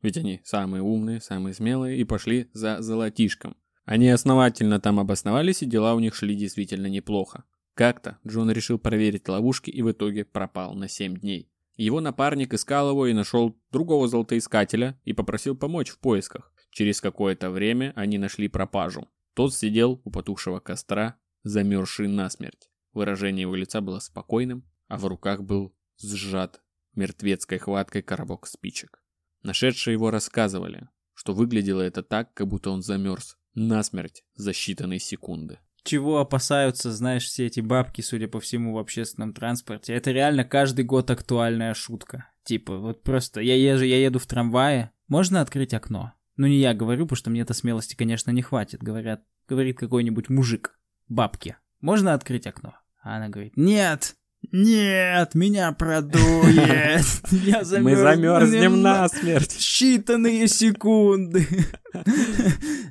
ведь 0.01 0.17
они 0.17 0.41
самые 0.43 0.83
умные, 0.83 1.21
самые 1.21 1.53
смелые, 1.53 1.97
и 1.97 2.03
пошли 2.03 2.49
за 2.51 2.81
золотишком. 2.81 3.55
Они 3.85 4.09
основательно 4.09 4.81
там 4.81 4.99
обосновались, 4.99 5.63
и 5.63 5.67
дела 5.67 5.95
у 5.95 6.01
них 6.01 6.15
шли 6.15 6.35
действительно 6.35 6.87
неплохо. 6.87 7.45
Как-то 7.75 8.17
Джон 8.27 8.51
решил 8.51 8.77
проверить 8.77 9.29
ловушки 9.29 9.69
и 9.69 9.81
в 9.81 9.89
итоге 9.89 10.25
пропал 10.25 10.73
на 10.73 10.89
7 10.89 11.15
дней. 11.15 11.49
Его 11.75 12.01
напарник 12.01 12.53
искал 12.53 12.89
его 12.91 13.07
и 13.07 13.13
нашел 13.13 13.57
другого 13.71 14.07
золотоискателя 14.07 14.99
и 15.03 15.13
попросил 15.13 15.55
помочь 15.55 15.89
в 15.89 15.99
поисках. 15.99 16.53
Через 16.69 17.01
какое-то 17.01 17.49
время 17.49 17.93
они 17.95 18.17
нашли 18.17 18.47
пропажу. 18.47 19.07
Тот 19.33 19.53
сидел 19.55 20.01
у 20.03 20.11
потухшего 20.11 20.59
костра 20.59 21.17
замерзший 21.43 22.07
насмерть. 22.07 22.69
Выражение 22.93 23.41
его 23.41 23.55
лица 23.55 23.81
было 23.81 23.99
спокойным, 23.99 24.63
а 24.87 24.97
в 24.97 25.05
руках 25.05 25.41
был 25.43 25.75
сжат 25.99 26.61
мертвецкой 26.95 27.57
хваткой 27.57 28.03
коробок 28.03 28.47
спичек. 28.47 29.03
Нашедшие 29.41 29.93
его 29.93 30.11
рассказывали, 30.11 30.89
что 31.13 31.33
выглядело 31.33 31.81
это 31.81 32.03
так, 32.03 32.33
как 32.33 32.47
будто 32.47 32.69
он 32.69 32.81
замерз 32.81 33.37
насмерть 33.55 34.23
за 34.35 34.51
считанные 34.51 34.99
секунды. 34.99 35.59
Чего 35.83 36.19
опасаются, 36.19 36.91
знаешь, 36.91 37.25
все 37.25 37.47
эти 37.47 37.59
бабки, 37.59 38.01
судя 38.01 38.27
по 38.27 38.39
всему, 38.39 38.73
в 38.73 38.77
общественном 38.77 39.33
транспорте. 39.33 39.93
Это 39.93 40.11
реально 40.11 40.45
каждый 40.45 40.85
год 40.85 41.11
актуальная 41.11 41.73
шутка. 41.73 42.29
Типа, 42.43 42.77
вот 42.77 43.03
просто 43.03 43.41
я 43.41 43.55
езжу, 43.55 43.85
я 43.85 44.01
еду 44.03 44.19
в 44.19 44.25
трамвае, 44.25 44.91
можно 45.07 45.41
открыть 45.41 45.73
окно? 45.73 46.13
Ну 46.35 46.47
не 46.47 46.57
я 46.57 46.73
говорю, 46.73 47.05
потому 47.05 47.17
что 47.17 47.29
мне 47.29 47.41
это 47.41 47.53
смелости, 47.53 47.95
конечно, 47.95 48.31
не 48.31 48.41
хватит, 48.41 48.81
говорят, 48.81 49.23
говорит 49.47 49.77
какой-нибудь 49.77 50.29
мужик 50.29 50.79
бабки, 51.07 51.57
можно 51.81 52.13
открыть 52.13 52.47
окно? 52.47 52.75
А 53.01 53.17
она 53.17 53.29
говорит, 53.29 53.55
нет, 53.55 54.15
нет, 54.51 55.35
меня 55.35 55.71
продует. 55.71 57.05
Я 57.31 57.63
замерз... 57.63 57.83
Мы 57.83 57.95
замерзнем 57.95 58.81
насмерть. 58.81 59.55
Считанные 59.57 60.47
секунды. 60.47 61.47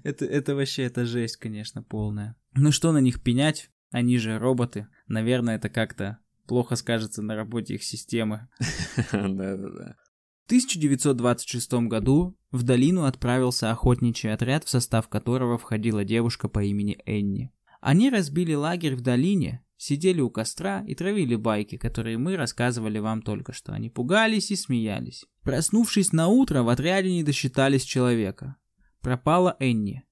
это, 0.02 0.24
это 0.24 0.54
вообще, 0.54 0.84
это 0.84 1.04
жесть, 1.04 1.36
конечно, 1.36 1.82
полная. 1.82 2.36
Ну 2.54 2.72
что 2.72 2.92
на 2.92 2.98
них 2.98 3.22
пенять? 3.22 3.70
Они 3.90 4.18
же 4.18 4.38
роботы. 4.38 4.88
Наверное, 5.06 5.56
это 5.56 5.68
как-то 5.68 6.18
плохо 6.46 6.76
скажется 6.76 7.22
на 7.22 7.36
работе 7.36 7.74
их 7.74 7.84
системы. 7.84 8.48
Да-да-да. 9.12 9.96
В 10.42 10.46
1926 10.46 11.72
году 11.88 12.36
в 12.50 12.62
долину 12.62 13.04
отправился 13.04 13.70
охотничий 13.70 14.32
отряд, 14.32 14.64
в 14.64 14.68
состав 14.68 15.08
которого 15.08 15.58
входила 15.58 16.04
девушка 16.04 16.48
по 16.48 16.62
имени 16.62 16.98
Энни. 17.06 17.52
Они 17.80 18.10
разбили 18.10 18.54
лагерь 18.54 18.94
в 18.94 19.00
долине, 19.00 19.64
сидели 19.82 20.20
у 20.20 20.30
костра 20.30 20.84
и 20.86 20.94
травили 20.94 21.34
байки, 21.34 21.76
которые 21.76 22.16
мы 22.16 22.36
рассказывали 22.36 23.00
вам 23.00 23.20
только 23.20 23.52
что. 23.52 23.72
Они 23.72 23.90
пугались 23.90 24.52
и 24.52 24.56
смеялись. 24.56 25.24
Проснувшись 25.42 26.12
на 26.12 26.28
утро, 26.28 26.62
в 26.62 26.68
отряде 26.68 27.10
не 27.10 27.24
досчитались 27.24 27.82
человека. 27.82 28.56
Пропала 29.00 29.56
Энни. 29.58 30.04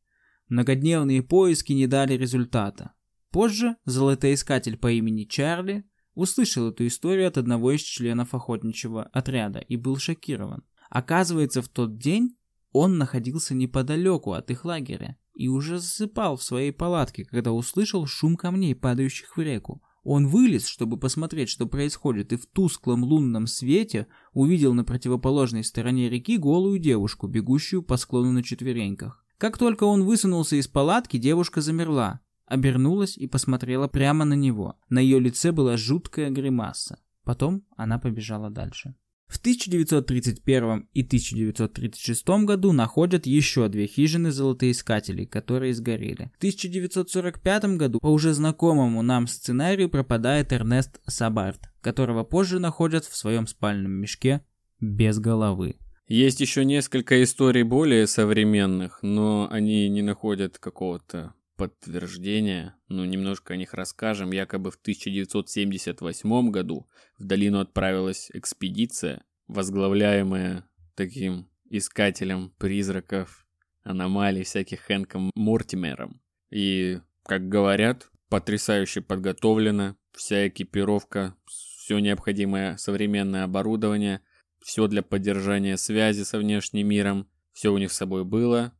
Многодневные 0.48 1.22
поиски 1.22 1.72
не 1.72 1.86
дали 1.86 2.14
результата. 2.14 2.94
Позже 3.30 3.76
золотоискатель 3.84 4.76
по 4.76 4.90
имени 4.90 5.22
Чарли 5.22 5.84
услышал 6.14 6.70
эту 6.70 6.88
историю 6.88 7.28
от 7.28 7.38
одного 7.38 7.70
из 7.70 7.82
членов 7.82 8.34
охотничьего 8.34 9.04
отряда 9.04 9.60
и 9.60 9.76
был 9.76 9.98
шокирован. 9.98 10.64
Оказывается, 10.90 11.62
в 11.62 11.68
тот 11.68 11.96
день 11.96 12.36
он 12.72 12.98
находился 12.98 13.54
неподалеку 13.54 14.32
от 14.32 14.50
их 14.50 14.64
лагеря 14.64 15.16
и 15.34 15.48
уже 15.48 15.78
засыпал 15.78 16.36
в 16.36 16.42
своей 16.42 16.72
палатке, 16.72 17.24
когда 17.24 17.52
услышал 17.52 18.06
шум 18.06 18.36
камней, 18.36 18.74
падающих 18.74 19.36
в 19.36 19.40
реку. 19.40 19.82
Он 20.02 20.28
вылез, 20.28 20.66
чтобы 20.66 20.96
посмотреть, 20.98 21.50
что 21.50 21.66
происходит, 21.66 22.32
и 22.32 22.36
в 22.36 22.46
тусклом 22.46 23.04
лунном 23.04 23.46
свете 23.46 24.06
увидел 24.32 24.72
на 24.72 24.84
противоположной 24.84 25.62
стороне 25.62 26.08
реки 26.08 26.38
голую 26.38 26.78
девушку, 26.78 27.26
бегущую 27.26 27.82
по 27.82 27.96
склону 27.96 28.32
на 28.32 28.42
четвереньках. 28.42 29.24
Как 29.36 29.58
только 29.58 29.84
он 29.84 30.04
высунулся 30.04 30.56
из 30.56 30.68
палатки, 30.68 31.16
девушка 31.16 31.60
замерла, 31.60 32.20
обернулась 32.46 33.16
и 33.16 33.26
посмотрела 33.26 33.88
прямо 33.88 34.24
на 34.24 34.34
него. 34.34 34.78
На 34.88 34.98
ее 34.98 35.20
лице 35.20 35.52
была 35.52 35.76
жуткая 35.76 36.30
гримаса. 36.30 36.98
Потом 37.24 37.62
она 37.76 37.98
побежала 37.98 38.50
дальше. 38.50 38.94
В 39.30 39.38
1931 39.38 40.88
и 40.92 41.02
1936 41.02 42.28
году 42.44 42.72
находят 42.72 43.26
еще 43.26 43.68
две 43.68 43.86
хижины 43.86 44.32
золотоискателей, 44.32 45.24
которые 45.24 45.72
сгорели. 45.72 46.32
В 46.34 46.38
1945 46.38 47.76
году 47.76 48.00
по 48.00 48.08
уже 48.08 48.34
знакомому 48.34 49.02
нам 49.02 49.28
сценарию 49.28 49.88
пропадает 49.88 50.52
Эрнест 50.52 51.00
Сабарт, 51.06 51.70
которого 51.80 52.24
позже 52.24 52.58
находят 52.58 53.04
в 53.04 53.16
своем 53.16 53.46
спальном 53.46 53.92
мешке 53.92 54.44
без 54.80 55.20
головы. 55.20 55.76
Есть 56.08 56.40
еще 56.40 56.64
несколько 56.64 57.22
историй 57.22 57.62
более 57.62 58.08
современных, 58.08 58.98
но 59.02 59.46
они 59.48 59.88
не 59.88 60.02
находят 60.02 60.58
какого-то 60.58 61.34
подтверждения, 61.60 62.74
ну, 62.88 63.04
немножко 63.04 63.52
о 63.52 63.56
них 63.58 63.74
расскажем. 63.74 64.30
Якобы 64.30 64.70
в 64.70 64.76
1978 64.76 66.50
году 66.50 66.88
в 67.18 67.24
долину 67.24 67.60
отправилась 67.60 68.30
экспедиция, 68.32 69.24
возглавляемая 69.46 70.66
таким 70.94 71.50
искателем 71.68 72.54
призраков, 72.56 73.46
аномалий, 73.82 74.42
всяких 74.42 74.80
Хэнком 74.80 75.30
Мортимером. 75.34 76.22
И, 76.50 77.00
как 77.24 77.46
говорят, 77.50 78.10
потрясающе 78.30 79.02
подготовлена, 79.02 79.96
вся 80.12 80.48
экипировка, 80.48 81.36
все 81.46 81.98
необходимое 81.98 82.78
современное 82.78 83.44
оборудование, 83.44 84.22
все 84.60 84.86
для 84.86 85.02
поддержания 85.02 85.76
связи 85.76 86.22
со 86.22 86.38
внешним 86.38 86.88
миром, 86.88 87.28
все 87.52 87.70
у 87.70 87.76
них 87.76 87.92
с 87.92 87.96
собой 87.98 88.24
было. 88.24 88.72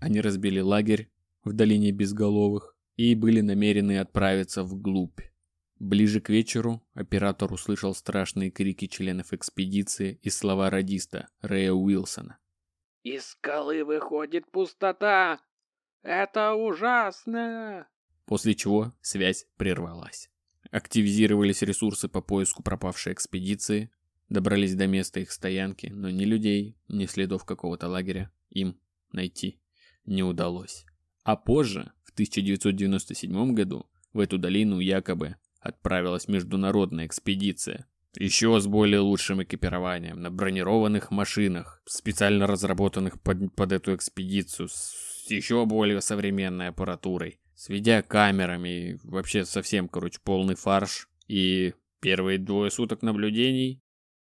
Они 0.00 0.20
разбили 0.20 0.58
лагерь 0.58 1.13
в 1.44 1.52
долине 1.52 1.92
Безголовых 1.92 2.76
и 2.96 3.14
были 3.14 3.40
намерены 3.40 3.98
отправиться 3.98 4.62
вглубь. 4.62 5.20
Ближе 5.78 6.20
к 6.20 6.30
вечеру 6.30 6.82
оператор 6.94 7.52
услышал 7.52 7.94
страшные 7.94 8.50
крики 8.50 8.86
членов 8.86 9.32
экспедиции 9.32 10.18
и 10.22 10.30
слова 10.30 10.70
радиста 10.70 11.28
Рэя 11.40 11.72
Уилсона. 11.72 12.38
«Из 13.02 13.26
скалы 13.26 13.84
выходит 13.84 14.50
пустота! 14.50 15.40
Это 16.02 16.54
ужасно!» 16.54 17.86
После 18.24 18.54
чего 18.54 18.94
связь 19.02 19.46
прервалась. 19.56 20.30
Активизировались 20.70 21.62
ресурсы 21.62 22.08
по 22.08 22.22
поиску 22.22 22.62
пропавшей 22.62 23.12
экспедиции, 23.12 23.90
добрались 24.28 24.74
до 24.74 24.86
места 24.86 25.20
их 25.20 25.30
стоянки, 25.30 25.88
но 25.88 26.08
ни 26.08 26.24
людей, 26.24 26.78
ни 26.88 27.04
следов 27.06 27.44
какого-то 27.44 27.88
лагеря 27.88 28.32
им 28.48 28.80
найти 29.12 29.60
не 30.06 30.22
удалось. 30.22 30.86
А 31.24 31.36
позже, 31.36 31.92
в 32.04 32.12
1997 32.12 33.54
году, 33.54 33.86
в 34.12 34.20
эту 34.20 34.38
долину 34.38 34.78
якобы 34.78 35.36
отправилась 35.58 36.28
международная 36.28 37.06
экспедиция. 37.06 37.86
Еще 38.16 38.60
с 38.60 38.66
более 38.66 39.00
лучшим 39.00 39.42
экипированием, 39.42 40.20
на 40.20 40.30
бронированных 40.30 41.10
машинах, 41.10 41.82
специально 41.86 42.46
разработанных 42.46 43.20
под, 43.20 43.52
под 43.56 43.72
эту 43.72 43.94
экспедицию, 43.96 44.68
с 44.68 45.24
еще 45.28 45.64
более 45.64 46.00
современной 46.00 46.68
аппаратурой, 46.68 47.40
с 47.56 47.68
видеокамерами, 47.70 49.00
вообще 49.02 49.44
совсем, 49.44 49.88
короче, 49.88 50.20
полный 50.22 50.54
фарш. 50.54 51.08
И 51.26 51.72
первые 52.00 52.38
двое 52.38 52.70
суток 52.70 53.00
наблюдений, 53.02 53.82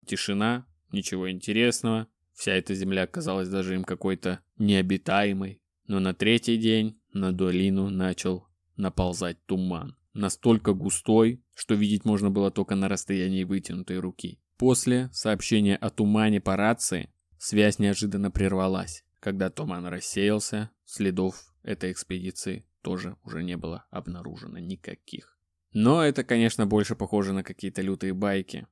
тишина, 0.05 0.65
ничего 0.91 1.29
интересного, 1.29 2.07
вся 2.33 2.53
эта 2.53 2.73
земля 2.73 3.05
казалась 3.05 3.49
даже 3.49 3.75
им 3.75 3.83
какой-то 3.83 4.39
необитаемой. 4.57 5.61
Но 5.87 5.99
на 5.99 6.13
третий 6.13 6.57
день 6.57 6.99
на 7.13 7.31
долину 7.31 7.89
начал 7.89 8.47
наползать 8.75 9.43
туман 9.45 9.97
настолько 10.17 10.73
густой, 10.73 11.41
что 11.53 11.75
видеть 11.75 12.03
можно 12.03 12.29
было 12.29 12.51
только 12.51 12.75
на 12.75 12.89
расстоянии 12.89 13.43
вытянутой 13.43 13.99
руки. 13.99 14.39
После 14.57 15.09
сообщения 15.13 15.75
о 15.75 15.89
тумане 15.89 16.41
по 16.41 16.55
рации 16.55 17.09
связь 17.37 17.79
неожиданно 17.79 18.31
прервалась. 18.31 19.05
Когда 19.19 19.49
туман 19.49 19.85
рассеялся, 19.85 20.71
следов 20.85 21.53
этой 21.63 21.91
экспедиции 21.91 22.65
тоже 22.81 23.15
уже 23.23 23.43
не 23.43 23.57
было 23.57 23.85
обнаружено 23.91 24.57
никаких. 24.57 25.37
Но 25.73 26.03
это, 26.03 26.23
конечно, 26.23 26.65
больше 26.65 26.95
похоже 26.95 27.33
на 27.33 27.43
какие-то 27.43 27.81
лютые 27.81 28.13
байки. 28.13 28.67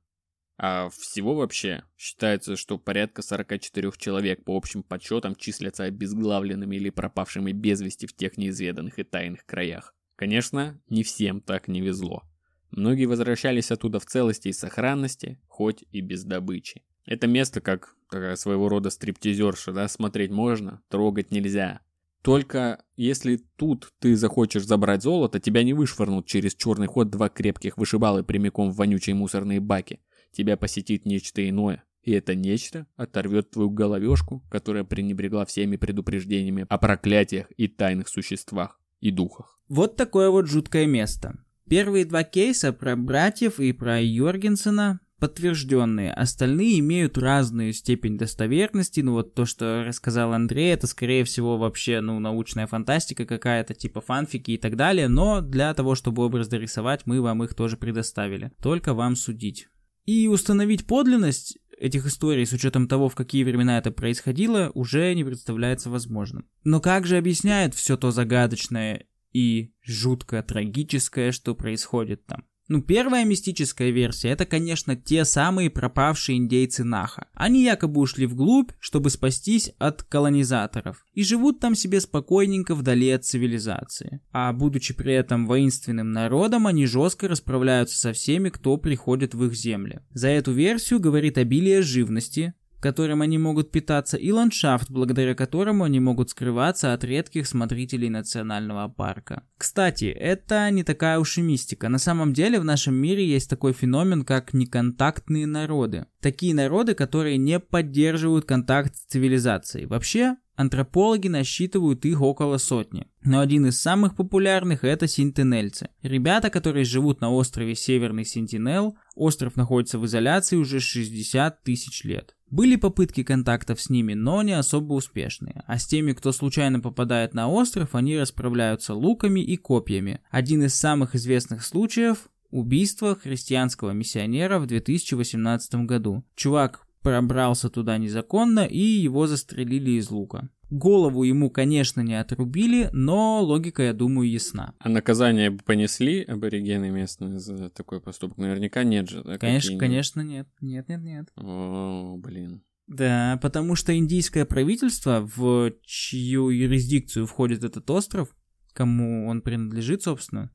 А 0.58 0.88
всего 0.88 1.34
вообще 1.34 1.84
считается, 1.98 2.56
что 2.56 2.78
порядка 2.78 3.22
44 3.22 3.92
человек 3.98 4.44
по 4.44 4.56
общим 4.56 4.82
подсчетам 4.82 5.34
числятся 5.36 5.84
обезглавленными 5.84 6.76
или 6.76 6.90
пропавшими 6.90 7.52
без 7.52 7.80
вести 7.82 8.06
в 8.06 8.14
тех 8.14 8.38
неизведанных 8.38 8.98
и 8.98 9.04
тайных 9.04 9.44
краях. 9.44 9.94
Конечно, 10.16 10.80
не 10.88 11.02
всем 11.02 11.42
так 11.42 11.68
не 11.68 11.82
везло. 11.82 12.22
Многие 12.70 13.04
возвращались 13.04 13.70
оттуда 13.70 14.00
в 14.00 14.06
целости 14.06 14.48
и 14.48 14.52
сохранности, 14.52 15.38
хоть 15.46 15.84
и 15.92 16.00
без 16.00 16.24
добычи. 16.24 16.82
Это 17.04 17.26
место 17.26 17.60
как 17.60 17.94
такая 18.10 18.36
своего 18.36 18.68
рода 18.68 18.90
стриптизерша, 18.90 19.72
да, 19.72 19.88
смотреть 19.88 20.30
можно, 20.30 20.82
трогать 20.88 21.30
нельзя. 21.30 21.80
Только 22.22 22.82
если 22.96 23.36
тут 23.56 23.92
ты 24.00 24.16
захочешь 24.16 24.64
забрать 24.64 25.02
золото, 25.02 25.38
тебя 25.38 25.62
не 25.62 25.74
вышвырнут 25.74 26.26
через 26.26 26.56
черный 26.56 26.88
ход 26.88 27.08
два 27.08 27.28
крепких 27.28 27.78
вышибалы 27.78 28.24
прямиком 28.24 28.70
в 28.72 28.76
вонючие 28.76 29.14
мусорные 29.14 29.60
баки. 29.60 30.00
Тебя 30.32 30.56
посетит 30.56 31.06
нечто 31.06 31.48
иное. 31.48 31.84
И 32.02 32.12
это 32.12 32.34
нечто 32.34 32.86
оторвет 32.96 33.50
твою 33.50 33.70
головешку, 33.70 34.42
которая 34.48 34.84
пренебрегла 34.84 35.44
всеми 35.44 35.76
предупреждениями 35.76 36.66
о 36.68 36.78
проклятиях 36.78 37.46
и 37.56 37.66
тайных 37.66 38.08
существах 38.08 38.80
и 39.00 39.10
духах. 39.10 39.58
Вот 39.68 39.96
такое 39.96 40.30
вот 40.30 40.46
жуткое 40.46 40.86
место. 40.86 41.38
Первые 41.68 42.04
два 42.04 42.22
кейса 42.22 42.72
про 42.72 42.94
братьев 42.94 43.58
и 43.58 43.72
про 43.72 44.00
Йоргенсена 44.00 45.00
подтвержденные, 45.18 46.12
остальные 46.12 46.80
имеют 46.80 47.16
разную 47.18 47.72
степень 47.72 48.18
достоверности, 48.18 49.00
ну 49.00 49.12
вот 49.12 49.34
то, 49.34 49.46
что 49.46 49.84
рассказал 49.86 50.32
Андрей, 50.32 50.72
это 50.72 50.86
скорее 50.86 51.24
всего 51.24 51.56
вообще, 51.56 52.00
ну, 52.00 52.18
научная 52.18 52.66
фантастика 52.66 53.24
какая-то, 53.24 53.74
типа 53.74 54.00
фанфики 54.00 54.52
и 54.52 54.58
так 54.58 54.76
далее, 54.76 55.08
но 55.08 55.40
для 55.40 55.72
того, 55.74 55.94
чтобы 55.94 56.24
образ 56.24 56.48
дорисовать, 56.48 57.06
мы 57.06 57.20
вам 57.20 57.42
их 57.44 57.54
тоже 57.54 57.76
предоставили. 57.76 58.52
Только 58.62 58.94
вам 58.94 59.16
судить. 59.16 59.68
И 60.06 60.28
установить 60.28 60.86
подлинность 60.86 61.58
этих 61.78 62.06
историй 62.06 62.46
с 62.46 62.52
учетом 62.52 62.88
того, 62.88 63.08
в 63.08 63.14
какие 63.14 63.44
времена 63.44 63.78
это 63.78 63.90
происходило, 63.90 64.70
уже 64.74 65.14
не 65.14 65.24
представляется 65.24 65.90
возможным. 65.90 66.48
Но 66.64 66.80
как 66.80 67.06
же 67.06 67.16
объясняет 67.18 67.74
все 67.74 67.96
то 67.96 68.10
загадочное 68.10 69.06
и 69.32 69.72
жутко 69.82 70.42
трагическое, 70.42 71.32
что 71.32 71.54
происходит 71.54 72.24
там? 72.24 72.46
Ну, 72.68 72.82
первая 72.82 73.24
мистическая 73.24 73.90
версия, 73.90 74.30
это, 74.30 74.44
конечно, 74.44 74.96
те 74.96 75.24
самые 75.24 75.70
пропавшие 75.70 76.38
индейцы 76.38 76.82
Наха. 76.82 77.28
Они 77.32 77.62
якобы 77.62 78.00
ушли 78.00 78.26
вглубь, 78.26 78.72
чтобы 78.80 79.10
спастись 79.10 79.70
от 79.78 80.02
колонизаторов, 80.02 81.04
и 81.12 81.22
живут 81.22 81.60
там 81.60 81.76
себе 81.76 82.00
спокойненько 82.00 82.74
вдали 82.74 83.10
от 83.10 83.24
цивилизации. 83.24 84.20
А 84.32 84.52
будучи 84.52 84.94
при 84.94 85.12
этом 85.14 85.46
воинственным 85.46 86.10
народом, 86.10 86.66
они 86.66 86.86
жестко 86.86 87.28
расправляются 87.28 87.98
со 87.98 88.12
всеми, 88.12 88.48
кто 88.48 88.76
приходит 88.78 89.34
в 89.34 89.44
их 89.44 89.54
земли. 89.54 90.00
За 90.10 90.28
эту 90.28 90.50
версию 90.52 90.98
говорит 90.98 91.38
обилие 91.38 91.82
живности, 91.82 92.54
которым 92.80 93.22
они 93.22 93.38
могут 93.38 93.70
питаться, 93.70 94.16
и 94.16 94.30
ландшафт, 94.32 94.90
благодаря 94.90 95.34
которому 95.34 95.84
они 95.84 96.00
могут 96.00 96.30
скрываться 96.30 96.92
от 96.92 97.04
редких 97.04 97.46
смотрителей 97.46 98.08
национального 98.08 98.88
парка. 98.88 99.42
Кстати, 99.58 100.06
это 100.06 100.70
не 100.70 100.84
такая 100.84 101.18
уж 101.18 101.38
и 101.38 101.42
мистика. 101.42 101.88
На 101.88 101.98
самом 101.98 102.32
деле 102.32 102.60
в 102.60 102.64
нашем 102.64 102.94
мире 102.94 103.26
есть 103.26 103.50
такой 103.50 103.72
феномен, 103.72 104.24
как 104.24 104.52
неконтактные 104.52 105.46
народы. 105.46 106.06
Такие 106.20 106.54
народы, 106.54 106.94
которые 106.94 107.36
не 107.36 107.58
поддерживают 107.58 108.44
контакт 108.44 108.96
с 108.96 109.04
цивилизацией. 109.06 109.86
Вообще, 109.86 110.36
Антропологи 110.56 111.28
насчитывают 111.28 112.06
их 112.06 112.22
около 112.22 112.56
сотни. 112.56 113.06
Но 113.22 113.40
один 113.40 113.66
из 113.66 113.78
самых 113.78 114.16
популярных 114.16 114.84
это 114.84 115.06
сентинельцы. 115.06 115.90
Ребята, 116.02 116.48
которые 116.48 116.86
живут 116.86 117.20
на 117.20 117.30
острове 117.30 117.74
Северный 117.74 118.24
Сентинел, 118.24 118.96
остров 119.14 119.56
находится 119.56 119.98
в 119.98 120.06
изоляции 120.06 120.56
уже 120.56 120.80
60 120.80 121.62
тысяч 121.62 122.04
лет. 122.04 122.35
Были 122.50 122.76
попытки 122.76 123.24
контактов 123.24 123.80
с 123.80 123.90
ними, 123.90 124.14
но 124.14 124.42
не 124.42 124.52
особо 124.52 124.94
успешные. 124.94 125.64
А 125.66 125.78
с 125.78 125.86
теми, 125.86 126.12
кто 126.12 126.30
случайно 126.30 126.80
попадает 126.80 127.34
на 127.34 127.48
остров, 127.48 127.94
они 127.94 128.16
расправляются 128.18 128.94
луками 128.94 129.40
и 129.40 129.56
копьями. 129.56 130.20
Один 130.30 130.62
из 130.62 130.74
самых 130.74 131.14
известных 131.16 131.64
случаев– 131.64 132.28
убийство 132.50 133.16
христианского 133.16 133.90
миссионера 133.90 134.60
в 134.60 134.66
2018 134.66 135.86
году. 135.86 136.24
Чувак 136.36 136.86
пробрался 137.02 137.68
туда 137.68 137.98
незаконно 137.98 138.66
и 138.66 138.78
его 138.78 139.26
застрелили 139.26 139.92
из 139.92 140.10
лука. 140.10 140.48
Голову 140.70 141.22
ему, 141.22 141.48
конечно, 141.50 142.00
не 142.00 142.18
отрубили, 142.18 142.90
но 142.92 143.40
логика, 143.40 143.82
я 143.82 143.92
думаю, 143.92 144.30
ясна. 144.30 144.74
А 144.80 144.88
наказание 144.88 145.52
понесли 145.52 146.22
аборигены 146.22 146.90
местные 146.90 147.38
за 147.38 147.70
такой 147.70 148.00
поступок? 148.00 148.38
Наверняка 148.38 148.82
нет 148.82 149.08
же, 149.08 149.22
да? 149.22 149.38
Конечно, 149.38 149.78
конечно, 149.78 150.20
нет. 150.22 150.48
Нет, 150.60 150.88
нет, 150.88 151.02
нет. 151.02 151.28
О, 151.36 152.16
блин. 152.18 152.62
Да, 152.88 153.38
потому 153.42 153.74
что 153.74 153.96
индийское 153.96 154.44
правительство, 154.44 155.20
в 155.36 155.72
чью 155.82 156.50
юрисдикцию 156.50 157.26
входит 157.26 157.64
этот 157.64 157.88
остров, 157.90 158.34
кому 158.72 159.28
он 159.28 159.42
принадлежит, 159.42 160.02
собственно, 160.02 160.50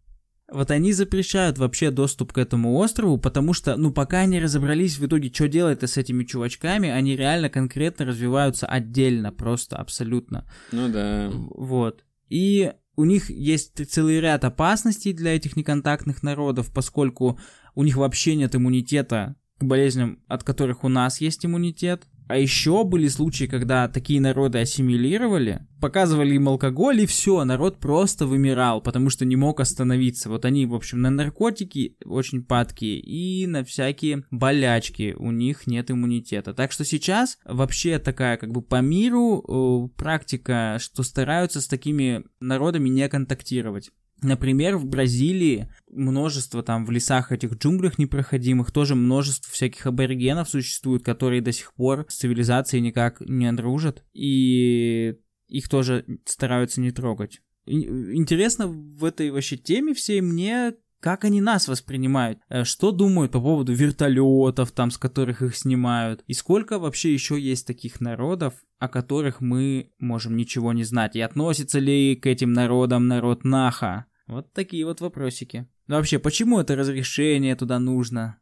вот 0.51 0.69
они 0.69 0.91
запрещают 0.91 1.57
вообще 1.57 1.91
доступ 1.91 2.33
к 2.33 2.37
этому 2.37 2.75
острову, 2.75 3.17
потому 3.17 3.53
что, 3.53 3.77
ну, 3.77 3.91
пока 3.91 4.19
они 4.19 4.39
разобрались 4.39 4.99
в 4.99 5.05
итоге, 5.05 5.31
что 5.33 5.47
делать 5.47 5.81
с 5.81 5.97
этими 5.97 6.23
чувачками, 6.23 6.89
они 6.89 7.15
реально 7.15 7.49
конкретно 7.49 8.05
развиваются 8.05 8.67
отдельно, 8.67 9.31
просто 9.31 9.77
абсолютно. 9.77 10.45
Ну 10.71 10.89
да. 10.89 11.31
Вот. 11.31 12.03
И 12.29 12.73
у 12.95 13.05
них 13.05 13.29
есть 13.29 13.89
целый 13.89 14.19
ряд 14.19 14.43
опасностей 14.43 15.13
для 15.13 15.35
этих 15.35 15.55
неконтактных 15.55 16.21
народов, 16.21 16.71
поскольку 16.73 17.39
у 17.73 17.83
них 17.83 17.95
вообще 17.95 18.35
нет 18.35 18.53
иммунитета 18.53 19.35
к 19.57 19.63
болезням, 19.63 20.19
от 20.27 20.43
которых 20.43 20.83
у 20.83 20.89
нас 20.89 21.21
есть 21.21 21.45
иммунитет. 21.45 22.07
А 22.31 22.37
еще 22.37 22.85
были 22.85 23.09
случаи, 23.09 23.43
когда 23.43 23.89
такие 23.89 24.21
народы 24.21 24.59
ассимилировали, 24.59 25.67
показывали 25.81 26.35
им 26.35 26.47
алкоголь, 26.47 27.01
и 27.01 27.05
все, 27.05 27.43
народ 27.43 27.77
просто 27.77 28.25
вымирал, 28.25 28.79
потому 28.79 29.09
что 29.09 29.25
не 29.25 29.35
мог 29.35 29.59
остановиться. 29.59 30.29
Вот 30.29 30.45
они, 30.45 30.65
в 30.65 30.73
общем, 30.73 31.01
на 31.01 31.09
наркотики 31.09 31.97
очень 32.05 32.41
падкие 32.45 33.01
и 33.01 33.45
на 33.47 33.65
всякие 33.65 34.23
болячки, 34.31 35.13
у 35.19 35.31
них 35.31 35.67
нет 35.67 35.91
иммунитета. 35.91 36.53
Так 36.53 36.71
что 36.71 36.85
сейчас 36.85 37.37
вообще 37.43 37.99
такая 37.99 38.37
как 38.37 38.53
бы 38.53 38.61
по 38.61 38.79
миру 38.79 39.43
э, 39.43 39.97
практика, 39.97 40.77
что 40.79 41.03
стараются 41.03 41.59
с 41.59 41.67
такими 41.67 42.23
народами 42.39 42.87
не 42.87 43.09
контактировать. 43.09 43.91
Например, 44.21 44.77
в 44.77 44.85
Бразилии 44.85 45.71
множество 45.89 46.61
там 46.61 46.85
в 46.85 46.91
лесах 46.91 47.31
этих 47.31 47.53
джунглях 47.53 47.97
непроходимых 47.97 48.71
тоже 48.71 48.95
множество 48.95 49.51
всяких 49.51 49.87
аборигенов 49.87 50.47
существует, 50.47 51.03
которые 51.03 51.41
до 51.41 51.51
сих 51.51 51.73
пор 51.73 52.05
с 52.07 52.17
цивилизацией 52.17 52.81
никак 52.81 53.19
не 53.21 53.51
дружат, 53.51 54.03
и 54.13 55.15
их 55.47 55.69
тоже 55.69 56.05
стараются 56.25 56.81
не 56.81 56.91
трогать. 56.91 57.41
Интересно 57.65 58.67
в 58.67 59.03
этой 59.03 59.31
вообще 59.31 59.57
теме 59.57 59.93
всей 59.93 60.21
мне 60.21 60.73
как 61.01 61.25
они 61.25 61.41
нас 61.41 61.67
воспринимают, 61.67 62.39
э, 62.47 62.63
что 62.63 62.91
думают 62.91 63.31
по 63.31 63.41
поводу 63.41 63.73
вертолетов, 63.73 64.71
там, 64.71 64.91
с 64.91 64.97
которых 64.97 65.41
их 65.41 65.55
снимают, 65.55 66.23
и 66.27 66.33
сколько 66.33 66.77
вообще 66.77 67.11
еще 67.11 67.39
есть 67.39 67.65
таких 67.65 67.99
народов, 67.99 68.53
о 68.77 68.87
которых 68.87 69.41
мы 69.41 69.91
можем 69.99 70.37
ничего 70.37 70.73
не 70.73 70.83
знать, 70.83 71.15
и 71.15 71.21
относится 71.21 71.79
ли 71.79 72.15
к 72.15 72.27
этим 72.27 72.53
народам 72.53 73.07
народ 73.07 73.43
Наха, 73.43 74.05
вот 74.31 74.53
такие 74.53 74.85
вот 74.85 75.01
вопросики. 75.01 75.67
Ну 75.87 75.95
вообще, 75.95 76.17
почему 76.19 76.59
это 76.59 76.75
разрешение 76.75 77.55
туда 77.55 77.79
нужно? 77.79 78.39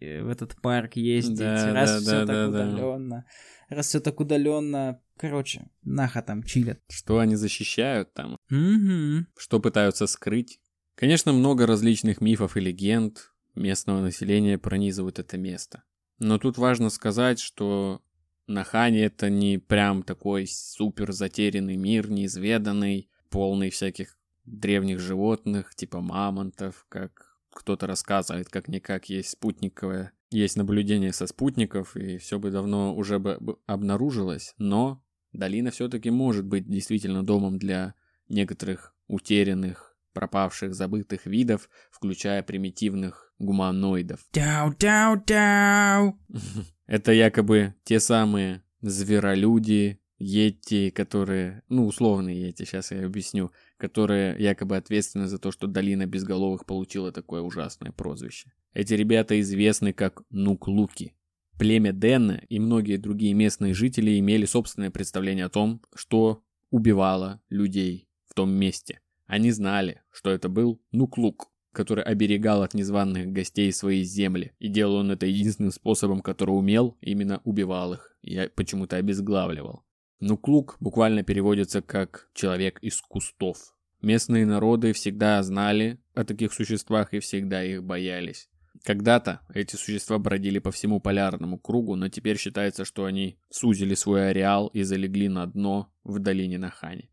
Э, 0.00 0.22
в 0.22 0.28
этот 0.28 0.60
парк 0.60 0.96
ездить, 0.96 1.38
да, 1.38 1.72
раз 1.72 1.90
да, 1.90 2.00
все 2.00 2.10
да, 2.10 2.26
так 2.26 2.26
да, 2.26 2.48
удаленно. 2.48 3.24
Да. 3.68 3.76
Раз 3.76 3.86
все 3.86 4.00
так 4.00 4.18
удаленно. 4.18 5.00
Короче, 5.16 5.70
наха 5.82 6.22
там 6.22 6.42
чилят. 6.42 6.80
Что 6.88 7.18
они 7.18 7.36
защищают 7.36 8.12
там? 8.12 8.36
Угу. 8.50 9.26
Что 9.36 9.60
пытаются 9.60 10.06
скрыть? 10.06 10.60
Конечно, 10.96 11.32
много 11.32 11.66
различных 11.66 12.20
мифов 12.20 12.56
и 12.56 12.60
легенд 12.60 13.32
местного 13.54 14.00
населения 14.00 14.58
пронизывают 14.58 15.18
это 15.18 15.38
место. 15.38 15.84
Но 16.18 16.38
тут 16.38 16.58
важно 16.58 16.90
сказать, 16.90 17.38
что 17.38 18.02
Нахани 18.46 19.00
это 19.00 19.30
не 19.30 19.58
прям 19.58 20.02
такой 20.02 20.46
супер 20.46 21.12
затерянный 21.12 21.76
мир, 21.76 22.10
неизведанный, 22.10 23.08
полный 23.30 23.70
всяких 23.70 24.18
древних 24.44 25.00
животных, 25.00 25.74
типа 25.74 26.00
мамонтов, 26.00 26.86
как 26.88 27.38
кто-то 27.52 27.86
рассказывает, 27.86 28.48
как-никак 28.48 29.08
есть 29.08 29.30
спутниковое, 29.30 30.12
есть 30.30 30.56
наблюдение 30.56 31.12
со 31.12 31.26
спутников, 31.26 31.96
и 31.96 32.18
все 32.18 32.38
бы 32.38 32.50
давно 32.50 32.94
уже 32.94 33.18
бы 33.18 33.58
обнаружилось, 33.66 34.54
но 34.58 35.02
долина 35.32 35.70
все-таки 35.70 36.10
может 36.10 36.44
быть 36.44 36.68
действительно 36.68 37.24
домом 37.24 37.58
для 37.58 37.94
некоторых 38.28 38.94
утерянных, 39.08 39.96
пропавших, 40.12 40.74
забытых 40.74 41.26
видов, 41.26 41.68
включая 41.90 42.42
примитивных 42.42 43.32
гуманоидов. 43.38 44.20
Дау-дау-дау! 44.32 46.18
Это 46.86 47.12
якобы 47.12 47.74
те 47.84 48.00
самые 48.00 48.62
зверолюди, 48.80 50.00
йети, 50.18 50.90
которые, 50.90 51.62
ну, 51.68 51.86
условные 51.86 52.40
йети, 52.40 52.64
сейчас 52.64 52.90
я 52.90 53.04
объясню, 53.06 53.50
которые 53.80 54.36
якобы 54.38 54.76
ответственны 54.76 55.26
за 55.26 55.38
то, 55.38 55.50
что 55.50 55.66
долина 55.66 56.06
безголовых 56.06 56.66
получила 56.66 57.10
такое 57.10 57.40
ужасное 57.40 57.90
прозвище. 57.90 58.52
Эти 58.74 58.94
ребята 58.94 59.40
известны 59.40 59.92
как 59.92 60.22
Нуклуки. 60.30 61.14
Племя 61.58 61.92
Денна 61.92 62.42
и 62.48 62.58
многие 62.58 62.96
другие 62.96 63.34
местные 63.34 63.74
жители 63.74 64.18
имели 64.18 64.44
собственное 64.44 64.90
представление 64.90 65.46
о 65.46 65.50
том, 65.50 65.82
что 65.94 66.42
убивало 66.70 67.40
людей 67.48 68.08
в 68.26 68.34
том 68.34 68.52
месте. 68.52 69.00
Они 69.26 69.50
знали, 69.50 70.02
что 70.10 70.30
это 70.30 70.48
был 70.48 70.80
Нуклук, 70.92 71.50
который 71.72 72.04
оберегал 72.04 72.62
от 72.62 72.74
незваных 72.74 73.28
гостей 73.28 73.72
свои 73.72 74.02
земли, 74.02 74.52
и 74.58 74.68
делал 74.68 74.96
он 74.96 75.10
это 75.10 75.26
единственным 75.26 75.72
способом, 75.72 76.20
который 76.20 76.50
умел, 76.50 76.96
именно 77.00 77.40
убивал 77.44 77.94
их, 77.94 78.16
и 78.22 78.50
почему-то 78.54 78.96
обезглавливал. 78.96 79.84
Нуклук 80.20 80.76
буквально 80.80 81.22
переводится 81.22 81.80
как 81.80 82.28
«человек 82.34 82.78
из 82.82 83.00
кустов». 83.00 83.74
Местные 84.02 84.46
народы 84.46 84.92
всегда 84.92 85.42
знали 85.42 85.98
о 86.14 86.24
таких 86.24 86.52
существах 86.52 87.12
и 87.12 87.20
всегда 87.20 87.64
их 87.64 87.82
боялись. 87.82 88.48
Когда-то 88.84 89.40
эти 89.52 89.76
существа 89.76 90.18
бродили 90.18 90.58
по 90.58 90.70
всему 90.70 91.00
полярному 91.00 91.58
кругу, 91.58 91.96
но 91.96 92.08
теперь 92.08 92.38
считается, 92.38 92.84
что 92.84 93.04
они 93.04 93.38
сузили 93.50 93.94
свой 93.94 94.30
ареал 94.30 94.68
и 94.68 94.82
залегли 94.82 95.28
на 95.28 95.46
дно 95.46 95.92
в 96.04 96.18
долине 96.18 96.58
Нахани. 96.58 97.10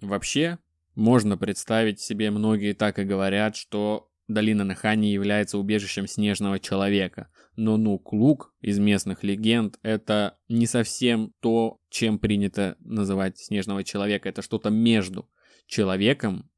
Вообще, 0.00 0.58
можно 0.94 1.38
представить 1.38 2.00
себе, 2.00 2.30
многие 2.30 2.74
так 2.74 2.98
и 2.98 3.04
говорят, 3.04 3.56
что 3.56 4.10
долина 4.26 4.64
Нахани 4.64 5.06
является 5.06 5.58
убежищем 5.58 6.06
снежного 6.06 6.58
человека, 6.58 7.28
но 7.58 7.76
Нук-Лук 7.76 8.54
из 8.60 8.78
местных 8.78 9.24
легенд 9.24 9.80
это 9.82 10.38
не 10.48 10.68
совсем 10.68 11.34
то, 11.40 11.80
чем 11.90 12.20
принято 12.20 12.76
называть 12.78 13.36
снежного 13.36 13.82
человека. 13.82 14.28
Это 14.28 14.42
что-то 14.42 14.70
между 14.70 15.28
человеком 15.66 16.48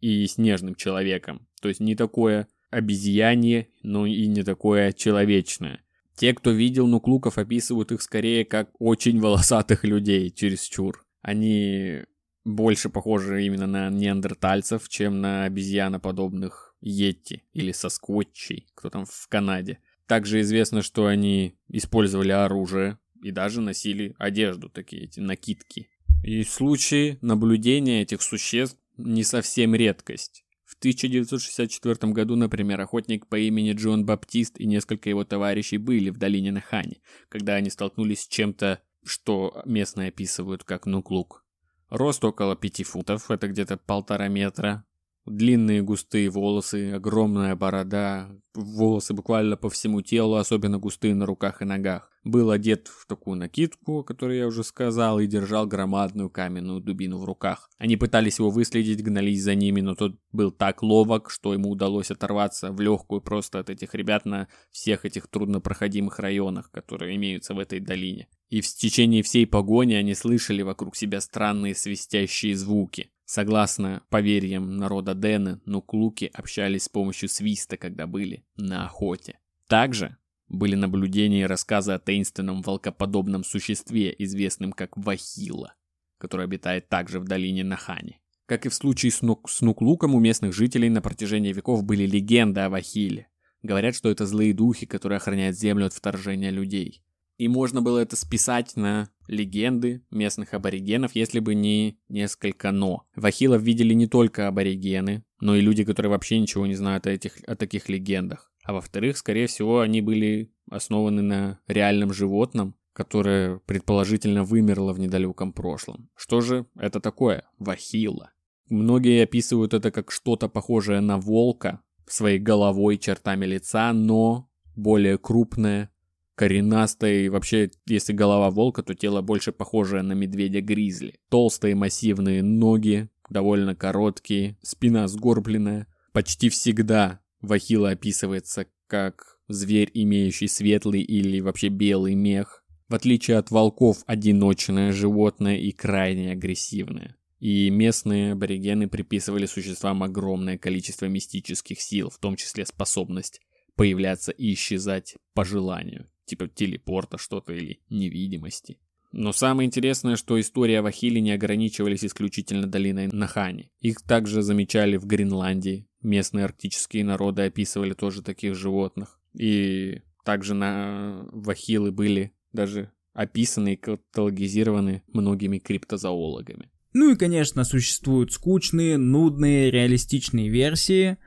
и 0.00 0.26
снежным 0.26 0.74
человеком. 0.74 1.48
То 1.62 1.68
есть 1.68 1.80
не 1.80 1.96
такое 1.96 2.46
обезьянье, 2.68 3.68
но 3.82 4.04
и 4.04 4.26
не 4.26 4.42
такое 4.42 4.92
человечное. 4.92 5.82
Те, 6.14 6.34
кто 6.34 6.50
видел 6.50 6.86
нуклуков, 6.86 7.38
описывают 7.38 7.90
их 7.90 8.02
скорее 8.02 8.44
как 8.44 8.70
очень 8.78 9.20
волосатых 9.20 9.82
людей, 9.82 10.30
чересчур. 10.30 11.06
Они 11.22 12.02
больше 12.44 12.90
похожи 12.90 13.46
именно 13.46 13.66
на 13.66 13.88
неандертальцев, 13.88 14.90
чем 14.90 15.22
на 15.22 15.44
обезьяноподобных 15.44 16.76
йети 16.82 17.44
или 17.54 17.72
соскотчей, 17.72 18.66
кто 18.74 18.90
там 18.90 19.06
в 19.06 19.28
Канаде. 19.28 19.78
Также 20.06 20.40
известно, 20.40 20.82
что 20.82 21.06
они 21.06 21.56
использовали 21.68 22.30
оружие 22.30 22.98
и 23.22 23.30
даже 23.30 23.60
носили 23.60 24.14
одежду, 24.18 24.68
такие 24.68 25.04
эти 25.04 25.20
накидки. 25.20 25.88
И 26.22 26.42
случаи 26.42 27.18
наблюдения 27.22 28.02
этих 28.02 28.22
существ 28.22 28.78
не 28.96 29.24
совсем 29.24 29.74
редкость. 29.74 30.44
В 30.64 30.76
1964 30.76 32.12
году, 32.12 32.36
например, 32.36 32.80
охотник 32.80 33.26
по 33.28 33.38
имени 33.38 33.72
Джон 33.72 34.04
Баптист 34.04 34.58
и 34.58 34.66
несколько 34.66 35.08
его 35.08 35.24
товарищей 35.24 35.78
были 35.78 36.10
в 36.10 36.18
долине 36.18 36.52
Нахани, 36.52 37.02
когда 37.28 37.54
они 37.54 37.70
столкнулись 37.70 38.22
с 38.22 38.28
чем-то, 38.28 38.80
что 39.04 39.62
местные 39.66 40.08
описывают 40.08 40.64
как 40.64 40.86
нуклук. 40.86 41.44
Рост 41.90 42.24
около 42.24 42.56
пяти 42.56 42.82
футов, 42.82 43.30
это 43.30 43.48
где-то 43.48 43.76
полтора 43.76 44.28
метра, 44.28 44.84
Длинные 45.26 45.82
густые 45.82 46.28
волосы, 46.28 46.92
огромная 46.92 47.56
борода, 47.56 48.28
волосы 48.54 49.14
буквально 49.14 49.56
по 49.56 49.70
всему 49.70 50.02
телу, 50.02 50.34
особенно 50.34 50.78
густые 50.78 51.14
на 51.14 51.24
руках 51.24 51.62
и 51.62 51.64
ногах. 51.64 52.10
Был 52.24 52.50
одет 52.50 52.88
в 52.88 53.06
такую 53.06 53.38
накидку, 53.38 54.00
о 54.00 54.04
которой 54.04 54.38
я 54.38 54.46
уже 54.46 54.62
сказал, 54.62 55.20
и 55.20 55.26
держал 55.26 55.66
громадную 55.66 56.28
каменную 56.28 56.80
дубину 56.80 57.18
в 57.18 57.24
руках. 57.24 57.70
Они 57.78 57.96
пытались 57.96 58.38
его 58.38 58.50
выследить, 58.50 59.02
гнались 59.02 59.42
за 59.42 59.54
ними, 59.54 59.80
но 59.80 59.94
тот 59.94 60.18
был 60.30 60.50
так 60.50 60.82
ловок, 60.82 61.30
что 61.30 61.54
ему 61.54 61.70
удалось 61.70 62.10
оторваться 62.10 62.70
в 62.70 62.80
легкую 62.80 63.22
просто 63.22 63.60
от 63.60 63.70
этих 63.70 63.94
ребят 63.94 64.26
на 64.26 64.48
всех 64.70 65.06
этих 65.06 65.28
труднопроходимых 65.28 66.18
районах, 66.18 66.70
которые 66.70 67.16
имеются 67.16 67.54
в 67.54 67.58
этой 67.58 67.80
долине. 67.80 68.28
И 68.50 68.60
в 68.60 68.66
течение 68.68 69.22
всей 69.22 69.46
погони 69.46 69.94
они 69.94 70.14
слышали 70.14 70.60
вокруг 70.60 70.96
себя 70.96 71.22
странные 71.22 71.74
свистящие 71.74 72.54
звуки. 72.56 73.10
Согласно 73.24 74.02
поверьям 74.10 74.76
народа 74.76 75.14
Дэна, 75.14 75.60
нуклуки 75.64 76.30
общались 76.32 76.84
с 76.84 76.88
помощью 76.88 77.28
свиста, 77.28 77.76
когда 77.76 78.06
были 78.06 78.44
на 78.56 78.84
охоте. 78.84 79.38
Также 79.66 80.18
были 80.48 80.74
наблюдения 80.74 81.42
и 81.42 81.46
рассказы 81.46 81.92
о 81.92 81.98
таинственном 81.98 82.62
волкоподобном 82.62 83.44
существе, 83.44 84.14
известном 84.18 84.72
как 84.72 84.96
Вахила, 84.96 85.74
который 86.18 86.44
обитает 86.44 86.88
также 86.88 87.18
в 87.18 87.24
долине 87.24 87.64
Нахани. 87.64 88.20
Как 88.46 88.66
и 88.66 88.68
в 88.68 88.74
случае 88.74 89.10
с, 89.10 89.22
нук 89.22 89.48
с 89.48 89.62
Нуклуком, 89.62 90.14
у 90.14 90.20
местных 90.20 90.52
жителей 90.52 90.90
на 90.90 91.00
протяжении 91.00 91.52
веков 91.52 91.82
были 91.82 92.06
легенды 92.06 92.60
о 92.60 92.68
Вахиле. 92.68 93.28
Говорят, 93.62 93.94
что 93.94 94.10
это 94.10 94.26
злые 94.26 94.52
духи, 94.52 94.84
которые 94.84 95.16
охраняют 95.16 95.56
землю 95.56 95.86
от 95.86 95.94
вторжения 95.94 96.50
людей. 96.50 97.02
И 97.36 97.48
можно 97.48 97.82
было 97.82 97.98
это 97.98 98.16
списать 98.16 98.76
на 98.76 99.08
легенды 99.26 100.04
местных 100.10 100.54
аборигенов, 100.54 101.14
если 101.14 101.40
бы 101.40 101.54
не 101.54 101.98
несколько 102.08 102.70
«но». 102.70 103.06
Вахилов 103.16 103.62
видели 103.62 103.94
не 103.94 104.06
только 104.06 104.48
аборигены, 104.48 105.24
но 105.40 105.56
и 105.56 105.60
люди, 105.60 105.84
которые 105.84 106.10
вообще 106.10 106.38
ничего 106.38 106.66
не 106.66 106.74
знают 106.74 107.06
о, 107.06 107.10
этих, 107.10 107.38
о 107.46 107.56
таких 107.56 107.88
легендах. 107.88 108.52
А 108.64 108.72
во-вторых, 108.72 109.16
скорее 109.18 109.46
всего, 109.46 109.80
они 109.80 110.00
были 110.00 110.52
основаны 110.70 111.22
на 111.22 111.60
реальном 111.66 112.12
животном, 112.12 112.76
которое 112.92 113.58
предположительно 113.66 114.44
вымерло 114.44 114.92
в 114.92 115.00
недалеком 115.00 115.52
прошлом. 115.52 116.08
Что 116.14 116.40
же 116.40 116.66
это 116.76 117.00
такое? 117.00 117.44
Вахила. 117.58 118.32
Многие 118.68 119.24
описывают 119.24 119.74
это 119.74 119.90
как 119.90 120.10
что-то 120.10 120.48
похожее 120.48 121.00
на 121.00 121.18
волка, 121.18 121.82
своей 122.06 122.38
головой, 122.38 122.96
чертами 122.98 123.44
лица, 123.44 123.92
но 123.92 124.50
более 124.76 125.18
крупное, 125.18 125.90
коренастое, 126.34 127.22
и 127.22 127.28
вообще, 127.28 127.70
если 127.86 128.12
голова 128.12 128.50
волка, 128.50 128.82
то 128.82 128.94
тело 128.94 129.20
больше 129.22 129.52
похожее 129.52 130.02
на 130.02 130.12
медведя-гризли. 130.12 131.20
Толстые 131.28 131.74
массивные 131.74 132.42
ноги, 132.42 133.08
довольно 133.30 133.74
короткие, 133.74 134.56
спина 134.62 135.08
сгорбленная. 135.08 135.86
Почти 136.12 136.48
всегда 136.48 137.20
Вахила 137.40 137.90
описывается 137.90 138.66
как 138.86 139.38
зверь, 139.48 139.90
имеющий 139.94 140.48
светлый 140.48 141.02
или 141.02 141.40
вообще 141.40 141.68
белый 141.68 142.14
мех. 142.14 142.64
В 142.88 142.94
отличие 142.94 143.38
от 143.38 143.50
волков, 143.50 144.02
одиночное 144.06 144.92
животное 144.92 145.56
и 145.56 145.72
крайне 145.72 146.32
агрессивное. 146.32 147.16
И 147.40 147.68
местные 147.70 148.32
аборигены 148.32 148.88
приписывали 148.88 149.46
существам 149.46 150.02
огромное 150.02 150.56
количество 150.56 151.06
мистических 151.06 151.80
сил, 151.80 152.10
в 152.10 152.18
том 152.18 152.36
числе 152.36 152.64
способность 152.64 153.40
появляться 153.76 154.32
и 154.32 154.54
исчезать 154.54 155.16
по 155.34 155.44
желанию, 155.44 156.08
типа 156.26 156.48
телепорта 156.48 157.18
что-то 157.18 157.52
или 157.52 157.80
невидимости. 157.90 158.78
Но 159.16 159.32
самое 159.32 159.66
интересное, 159.66 160.16
что 160.16 160.40
история 160.40 160.80
о 160.80 160.82
Вахиле 160.82 161.20
не 161.20 161.30
ограничивались 161.30 162.04
исключительно 162.04 162.66
долиной 162.66 163.06
Нахани. 163.06 163.70
Их 163.80 164.02
также 164.02 164.42
замечали 164.42 164.96
в 164.96 165.06
Гренландии. 165.06 165.86
Местные 166.02 166.44
арктические 166.44 167.04
народы 167.04 167.42
описывали 167.42 167.94
тоже 167.94 168.22
таких 168.22 168.56
животных. 168.56 169.20
И 169.32 170.02
также 170.24 170.54
на 170.54 171.28
Вахилы 171.30 171.92
были 171.92 172.32
даже 172.52 172.90
описаны 173.12 173.74
и 173.74 173.76
каталогизированы 173.76 175.04
многими 175.12 175.58
криптозоологами. 175.58 176.70
Ну 176.92 177.12
и, 177.12 177.16
конечно, 177.16 177.64
существуют 177.64 178.32
скучные, 178.32 178.96
нудные, 178.98 179.70
реалистичные 179.70 180.48
версии, 180.48 181.18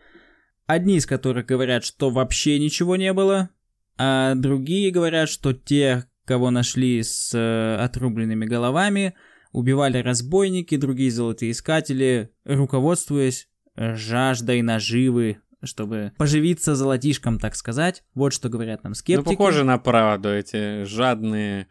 одни 0.65 0.97
из 0.97 1.05
которых 1.05 1.45
говорят, 1.45 1.85
что 1.85 2.09
вообще 2.09 2.59
ничего 2.59 2.97
не 2.97 3.13
было, 3.13 3.49
а 3.97 4.35
другие 4.35 4.91
говорят, 4.91 5.29
что 5.29 5.53
те, 5.53 6.05
кого 6.25 6.51
нашли 6.51 7.01
с 7.03 7.33
э, 7.33 7.83
отрубленными 7.83 8.45
головами, 8.45 9.15
убивали 9.51 9.99
разбойники, 9.99 10.77
другие 10.77 11.11
золотые 11.11 11.51
искатели, 11.51 12.31
руководствуясь 12.45 13.47
жаждой 13.75 14.61
наживы, 14.61 15.37
чтобы 15.63 16.11
поживиться 16.17 16.75
золотишком, 16.75 17.39
так 17.39 17.55
сказать. 17.55 18.03
Вот 18.13 18.33
что 18.33 18.49
говорят 18.49 18.83
нам 18.83 18.93
скептики. 18.93 19.29
Ну, 19.29 19.37
похоже 19.37 19.63
на 19.63 19.77
правду, 19.77 20.29
эти 20.29 20.83
жадные 20.83 21.67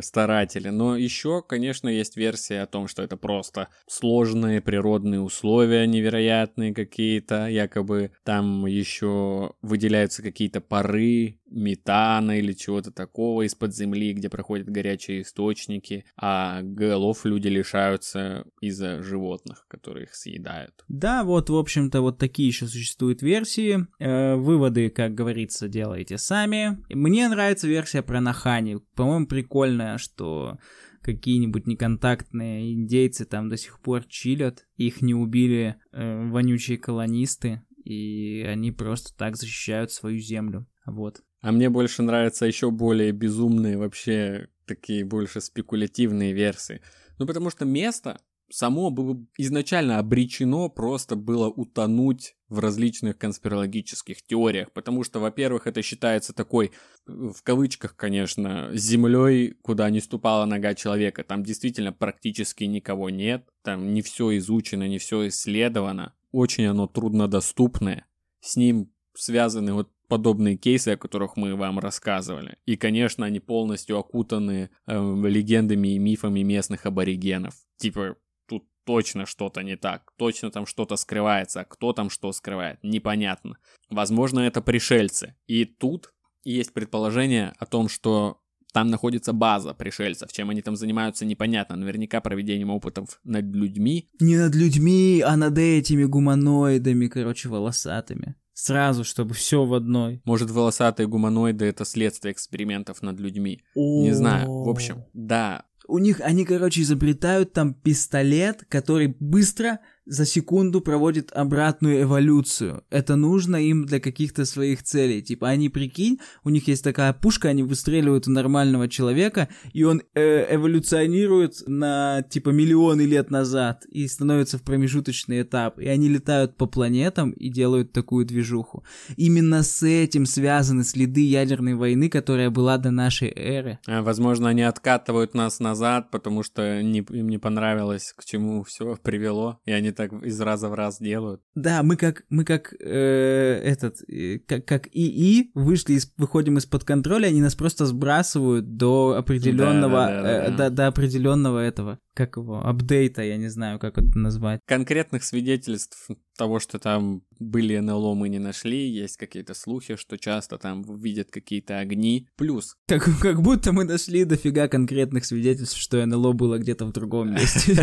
старатели. 0.00 0.68
Но 0.68 0.96
еще, 0.96 1.42
конечно, 1.42 1.88
есть 1.88 2.16
версия 2.16 2.62
о 2.62 2.66
том, 2.66 2.86
что 2.88 3.02
это 3.02 3.16
просто 3.16 3.68
сложные 3.88 4.60
природные 4.60 5.20
условия 5.20 5.86
невероятные 5.86 6.74
какие-то. 6.74 7.48
Якобы 7.48 8.12
там 8.24 8.66
еще 8.66 9.54
выделяются 9.62 10.22
какие-то 10.22 10.60
пары 10.60 11.39
метана 11.50 12.38
или 12.38 12.52
чего-то 12.52 12.90
такого 12.90 13.42
из-под 13.42 13.74
земли, 13.74 14.12
где 14.12 14.28
проходят 14.28 14.68
горячие 14.68 15.22
источники, 15.22 16.04
а 16.16 16.62
голов 16.62 17.24
люди 17.24 17.48
лишаются 17.48 18.44
из-за 18.60 19.02
животных, 19.02 19.66
которые 19.68 20.04
их 20.04 20.14
съедают. 20.14 20.84
Да, 20.88 21.24
вот, 21.24 21.50
в 21.50 21.56
общем-то, 21.56 22.00
вот 22.00 22.18
такие 22.18 22.48
еще 22.48 22.66
существуют 22.66 23.22
версии. 23.22 23.86
Э, 23.98 24.36
выводы, 24.36 24.90
как 24.90 25.14
говорится, 25.14 25.68
делайте 25.68 26.18
сами. 26.18 26.78
Мне 26.88 27.28
нравится 27.28 27.66
версия 27.66 28.02
про 28.02 28.20
Нахани. 28.20 28.78
По-моему, 28.94 29.26
прикольная, 29.26 29.98
что 29.98 30.58
какие-нибудь 31.02 31.66
неконтактные 31.66 32.72
индейцы 32.72 33.24
там 33.24 33.48
до 33.48 33.56
сих 33.56 33.80
пор 33.80 34.04
чилят, 34.04 34.66
их 34.76 35.02
не 35.02 35.14
убили 35.14 35.76
э, 35.92 36.28
вонючие 36.28 36.78
колонисты, 36.78 37.62
и 37.84 38.44
они 38.46 38.70
просто 38.72 39.16
так 39.16 39.36
защищают 39.36 39.90
свою 39.92 40.18
землю. 40.18 40.66
Вот. 40.86 41.22
А 41.40 41.52
мне 41.52 41.70
больше 41.70 42.02
нравятся 42.02 42.46
еще 42.46 42.70
более 42.70 43.12
безумные, 43.12 43.78
вообще 43.78 44.48
такие 44.66 45.04
больше 45.04 45.40
спекулятивные 45.40 46.32
версии. 46.32 46.80
Ну, 47.18 47.26
потому 47.26 47.50
что 47.50 47.64
место 47.64 48.20
само 48.50 48.90
было 48.90 49.16
изначально 49.38 49.98
обречено 49.98 50.68
просто 50.68 51.16
было 51.16 51.48
утонуть 51.48 52.34
в 52.48 52.58
различных 52.58 53.16
конспирологических 53.16 54.22
теориях, 54.22 54.72
потому 54.72 55.04
что, 55.04 55.20
во-первых, 55.20 55.66
это 55.66 55.82
считается 55.82 56.32
такой, 56.32 56.72
в 57.06 57.42
кавычках, 57.42 57.96
конечно, 57.96 58.70
землей, 58.72 59.54
куда 59.62 59.88
не 59.90 60.00
ступала 60.00 60.44
нога 60.44 60.74
человека. 60.74 61.22
Там 61.22 61.44
действительно 61.44 61.92
практически 61.92 62.64
никого 62.64 63.08
нет, 63.08 63.48
там 63.62 63.94
не 63.94 64.02
все 64.02 64.36
изучено, 64.38 64.88
не 64.88 64.98
все 64.98 65.28
исследовано, 65.28 66.14
очень 66.32 66.66
оно 66.66 66.86
труднодоступное. 66.86 68.06
С 68.40 68.56
ним 68.56 68.92
связаны 69.14 69.74
вот 69.74 69.90
подобные 70.10 70.56
кейсы, 70.56 70.88
о 70.88 70.96
которых 70.96 71.36
мы 71.36 71.54
вам 71.54 71.78
рассказывали. 71.78 72.58
И, 72.66 72.76
конечно, 72.76 73.24
они 73.24 73.38
полностью 73.40 73.96
окутаны 73.96 74.70
э, 74.86 75.16
легендами 75.24 75.94
и 75.94 75.98
мифами 75.98 76.40
местных 76.40 76.84
аборигенов. 76.84 77.54
Типа, 77.76 78.16
тут 78.48 78.66
точно 78.84 79.24
что-то 79.24 79.62
не 79.62 79.76
так, 79.76 80.12
точно 80.18 80.50
там 80.50 80.66
что-то 80.66 80.96
скрывается, 80.96 81.60
а 81.60 81.64
кто 81.64 81.92
там 81.92 82.10
что 82.10 82.32
скрывает, 82.32 82.80
непонятно. 82.82 83.58
Возможно, 83.88 84.40
это 84.40 84.60
пришельцы. 84.60 85.36
И 85.46 85.64
тут 85.64 86.12
есть 86.42 86.74
предположение 86.74 87.52
о 87.58 87.66
том, 87.66 87.88
что 87.88 88.40
там 88.72 88.88
находится 88.88 89.32
база 89.32 89.74
пришельцев. 89.74 90.32
Чем 90.32 90.50
они 90.50 90.62
там 90.62 90.76
занимаются, 90.76 91.24
непонятно. 91.24 91.76
Наверняка 91.76 92.20
проведением 92.20 92.70
опытов 92.70 93.20
над 93.24 93.44
людьми. 93.54 94.08
Не 94.20 94.36
над 94.36 94.54
людьми, 94.54 95.22
а 95.24 95.36
над 95.36 95.58
этими 95.58 96.04
гуманоидами, 96.04 97.06
короче, 97.08 97.48
волосатыми. 97.48 98.36
Сразу, 98.62 99.04
чтобы 99.04 99.32
все 99.32 99.64
в 99.64 99.72
одной. 99.72 100.20
Может, 100.26 100.50
волосатые 100.50 101.06
гуманоиды 101.06 101.64
это 101.64 101.86
следствие 101.86 102.32
экспериментов 102.32 103.00
над 103.00 103.18
людьми. 103.18 103.62
Не 103.74 104.12
знаю. 104.12 104.50
В 104.50 104.68
общем, 104.68 105.04
да. 105.14 105.64
У 105.88 105.96
них, 105.98 106.20
они, 106.20 106.44
короче, 106.44 106.82
изобретают 106.82 107.54
там 107.54 107.72
пистолет, 107.72 108.66
который 108.68 109.16
быстро 109.18 109.80
за 110.06 110.26
секунду 110.26 110.80
проводит 110.80 111.30
обратную 111.32 112.02
эволюцию. 112.02 112.84
Это 112.90 113.16
нужно 113.16 113.56
им 113.56 113.84
для 113.84 114.00
каких-то 114.00 114.44
своих 114.44 114.82
целей. 114.82 115.22
Типа, 115.22 115.48
они, 115.48 115.68
прикинь, 115.68 116.18
у 116.44 116.50
них 116.50 116.68
есть 116.68 116.82
такая 116.82 117.12
пушка, 117.12 117.48
они 117.48 117.62
выстреливают 117.62 118.26
у 118.26 118.30
нормального 118.30 118.88
человека, 118.88 119.48
и 119.72 119.84
он 119.84 120.02
э, 120.14 120.54
эволюционирует 120.54 121.62
на, 121.66 122.22
типа, 122.22 122.50
миллионы 122.50 123.02
лет 123.02 123.30
назад 123.30 123.84
и 123.86 124.08
становится 124.08 124.58
в 124.58 124.62
промежуточный 124.62 125.42
этап. 125.42 125.78
И 125.78 125.86
они 125.86 126.08
летают 126.08 126.56
по 126.56 126.66
планетам 126.66 127.30
и 127.30 127.48
делают 127.48 127.92
такую 127.92 128.26
движуху. 128.26 128.84
Именно 129.16 129.62
с 129.62 129.82
этим 129.82 130.26
связаны 130.26 130.84
следы 130.84 131.20
ядерной 131.20 131.74
войны, 131.74 132.08
которая 132.08 132.50
была 132.50 132.78
до 132.78 132.90
нашей 132.90 133.28
эры. 133.28 133.78
А, 133.86 134.02
возможно, 134.02 134.48
они 134.48 134.62
откатывают 134.62 135.34
нас 135.34 135.60
назад, 135.60 136.10
потому 136.10 136.42
что 136.42 136.82
не, 136.82 137.00
им 137.00 137.28
не 137.28 137.38
понравилось, 137.38 138.12
к 138.16 138.24
чему 138.24 138.64
все 138.64 138.96
привело, 139.02 139.60
и 139.66 139.72
они 139.72 139.92
так 140.00 140.22
из 140.22 140.40
раза 140.40 140.68
в 140.68 140.74
раз 140.74 140.98
делают. 140.98 141.42
Да, 141.54 141.82
мы 141.82 141.96
как 141.96 142.24
мы 142.30 142.44
как 142.44 142.74
э, 142.80 143.60
этот 143.64 144.02
э, 144.08 144.38
как 144.46 144.64
как 144.64 144.86
ИИ 144.88 145.50
вышли 145.54 145.94
из 145.94 146.12
выходим 146.16 146.58
из-под 146.58 146.84
контроля, 146.84 147.26
они 147.26 147.40
нас 147.40 147.54
просто 147.54 147.86
сбрасывают 147.86 148.76
до 148.76 149.16
определенного 149.18 150.06
да, 150.06 150.08
да, 150.08 150.22
да, 150.22 150.30
э, 150.30 150.50
да. 150.50 150.56
до, 150.56 150.70
до 150.70 150.86
определенного 150.86 151.58
этого 151.58 151.98
как 152.20 152.36
его 152.36 152.60
апдейта, 152.66 153.22
я 153.22 153.38
не 153.38 153.48
знаю, 153.48 153.78
как 153.78 153.96
это 153.96 154.18
назвать. 154.18 154.60
Конкретных 154.66 155.24
свидетельств 155.24 156.10
того, 156.36 156.60
что 156.60 156.78
там 156.78 157.22
были 157.38 157.78
НЛО, 157.78 158.14
мы 158.14 158.28
не 158.28 158.38
нашли. 158.38 158.90
Есть 158.90 159.16
какие-то 159.16 159.54
слухи, 159.54 159.96
что 159.96 160.18
часто 160.18 160.58
там 160.58 160.82
видят 160.82 161.30
какие-то 161.30 161.78
огни. 161.78 162.28
Плюс 162.36 162.76
Как, 162.86 163.08
как 163.22 163.40
будто 163.40 163.72
мы 163.72 163.84
нашли 163.84 164.24
дофига 164.24 164.68
конкретных 164.68 165.24
свидетельств, 165.24 165.78
что 165.78 166.04
НЛО 166.04 166.32
было 166.34 166.58
где-то 166.58 166.84
в 166.84 166.92
другом 166.92 167.32
месте. 167.32 167.74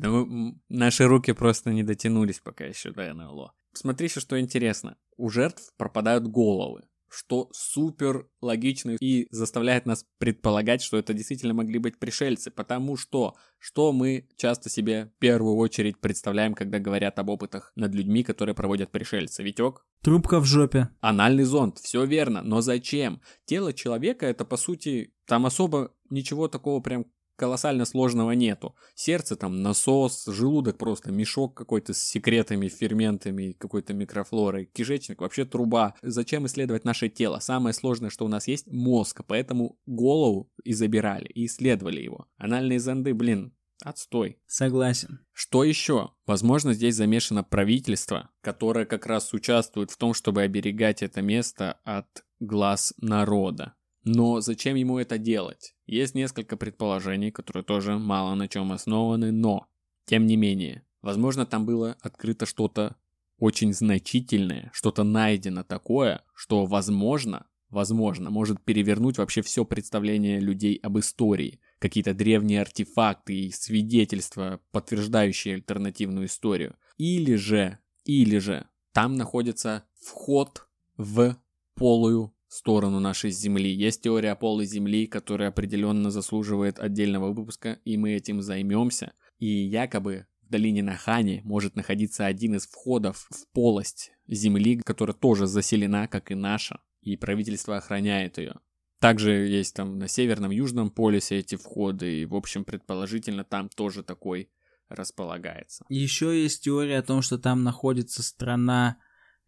Наши 0.70 1.04
руки 1.04 1.32
просто 1.32 1.72
не 1.72 1.82
дотянулись 1.82 2.40
пока 2.40 2.64
еще 2.64 2.92
до 2.92 3.12
НЛО. 3.12 3.52
Смотри 3.74 4.06
еще, 4.06 4.20
что 4.20 4.40
интересно. 4.40 4.96
У 5.18 5.28
жертв 5.28 5.70
пропадают 5.76 6.26
головы, 6.26 6.84
что 7.16 7.48
супер 7.52 8.28
логично 8.42 8.96
и 9.00 9.26
заставляет 9.30 9.86
нас 9.86 10.04
предполагать, 10.18 10.82
что 10.82 10.98
это 10.98 11.14
действительно 11.14 11.54
могли 11.54 11.78
быть 11.78 11.98
пришельцы, 11.98 12.50
потому 12.50 12.96
что 12.96 13.36
что 13.58 13.92
мы 13.92 14.28
часто 14.36 14.68
себе 14.68 15.06
в 15.16 15.18
первую 15.18 15.56
очередь 15.56 15.98
представляем, 15.98 16.54
когда 16.54 16.78
говорят 16.78 17.18
об 17.18 17.30
опытах 17.30 17.72
над 17.74 17.94
людьми, 17.94 18.22
которые 18.22 18.54
проводят 18.54 18.90
пришельцы. 18.90 19.42
Витек? 19.42 19.86
Трубка 20.02 20.40
в 20.40 20.44
жопе. 20.44 20.90
Анальный 21.00 21.44
зонд, 21.44 21.78
все 21.78 22.04
верно, 22.04 22.42
но 22.42 22.60
зачем? 22.60 23.22
Тело 23.46 23.72
человека 23.72 24.26
это 24.26 24.44
по 24.44 24.58
сути, 24.58 25.14
там 25.26 25.46
особо 25.46 25.94
ничего 26.10 26.48
такого 26.48 26.80
прям 26.80 27.06
колоссально 27.36 27.84
сложного 27.84 28.32
нету. 28.32 28.74
Сердце 28.94 29.36
там 29.36 29.62
насос, 29.62 30.26
желудок 30.26 30.78
просто 30.78 31.12
мешок 31.12 31.54
какой-то 31.54 31.94
с 31.94 31.98
секретами, 31.98 32.68
ферментами, 32.68 33.52
какой-то 33.52 33.94
микрофлорой, 33.94 34.66
кишечник 34.66 35.20
вообще 35.20 35.44
труба. 35.44 35.94
Зачем 36.02 36.46
исследовать 36.46 36.84
наше 36.84 37.08
тело? 37.08 37.38
Самое 37.38 37.72
сложное, 37.74 38.10
что 38.10 38.24
у 38.24 38.28
нас 38.28 38.48
есть, 38.48 38.66
мозг, 38.66 39.22
поэтому 39.26 39.78
голову 39.86 40.50
и 40.64 40.72
забирали, 40.72 41.26
и 41.26 41.46
исследовали 41.46 42.00
его. 42.00 42.26
Анальные 42.38 42.80
зонды, 42.80 43.14
блин, 43.14 43.54
отстой. 43.82 44.38
Согласен. 44.46 45.20
Что 45.32 45.64
еще? 45.64 46.10
Возможно, 46.26 46.72
здесь 46.72 46.96
замешано 46.96 47.44
правительство, 47.44 48.30
которое 48.40 48.86
как 48.86 49.06
раз 49.06 49.32
участвует 49.32 49.90
в 49.90 49.96
том, 49.96 50.14
чтобы 50.14 50.42
оберегать 50.42 51.02
это 51.02 51.22
место 51.22 51.78
от 51.84 52.24
глаз 52.40 52.94
народа. 52.98 53.74
Но 54.06 54.40
зачем 54.40 54.76
ему 54.76 55.00
это 55.00 55.18
делать? 55.18 55.74
Есть 55.84 56.14
несколько 56.14 56.56
предположений, 56.56 57.32
которые 57.32 57.64
тоже 57.64 57.98
мало 57.98 58.36
на 58.36 58.46
чем 58.46 58.70
основаны, 58.70 59.32
но, 59.32 59.66
тем 60.04 60.26
не 60.26 60.36
менее, 60.36 60.86
возможно, 61.02 61.44
там 61.44 61.66
было 61.66 61.96
открыто 62.00 62.46
что-то 62.46 62.94
очень 63.38 63.74
значительное, 63.74 64.70
что-то 64.72 65.02
найдено 65.02 65.64
такое, 65.64 66.22
что, 66.36 66.66
возможно, 66.66 67.46
возможно, 67.68 68.30
может 68.30 68.62
перевернуть 68.62 69.18
вообще 69.18 69.42
все 69.42 69.64
представление 69.64 70.38
людей 70.38 70.76
об 70.84 71.00
истории. 71.00 71.58
Какие-то 71.80 72.14
древние 72.14 72.60
артефакты 72.62 73.34
и 73.34 73.50
свидетельства, 73.50 74.60
подтверждающие 74.70 75.56
альтернативную 75.56 76.26
историю. 76.26 76.76
Или 76.96 77.34
же, 77.34 77.80
или 78.04 78.38
же, 78.38 78.68
там 78.92 79.16
находится 79.16 79.82
вход 80.00 80.68
в 80.96 81.36
полую 81.74 82.35
сторону 82.48 83.00
нашей 83.00 83.30
Земли. 83.30 83.70
Есть 83.70 84.02
теория 84.02 84.34
полой 84.34 84.66
Земли, 84.66 85.06
которая 85.06 85.48
определенно 85.48 86.10
заслуживает 86.10 86.78
отдельного 86.78 87.32
выпуска, 87.32 87.78
и 87.84 87.96
мы 87.96 88.12
этим 88.12 88.42
займемся. 88.42 89.12
И 89.38 89.46
якобы 89.46 90.26
в 90.42 90.48
долине 90.50 90.82
Нахани 90.82 91.42
может 91.44 91.76
находиться 91.76 92.26
один 92.26 92.54
из 92.54 92.66
входов 92.66 93.26
в 93.30 93.52
полость 93.52 94.12
Земли, 94.28 94.80
которая 94.84 95.14
тоже 95.14 95.46
заселена, 95.46 96.06
как 96.06 96.30
и 96.30 96.34
наша, 96.34 96.80
и 97.02 97.16
правительство 97.16 97.76
охраняет 97.76 98.38
ее. 98.38 98.56
Также 99.00 99.32
есть 99.32 99.74
там 99.74 99.98
на 99.98 100.08
северном, 100.08 100.50
южном 100.50 100.90
полюсе 100.90 101.38
эти 101.38 101.56
входы, 101.56 102.22
и, 102.22 102.24
в 102.24 102.34
общем, 102.34 102.64
предположительно, 102.64 103.44
там 103.44 103.68
тоже 103.68 104.02
такой 104.02 104.50
располагается. 104.88 105.84
Еще 105.88 106.42
есть 106.42 106.64
теория 106.64 106.98
о 106.98 107.02
том, 107.02 107.22
что 107.22 107.38
там 107.38 107.62
находится 107.62 108.22
страна 108.22 108.98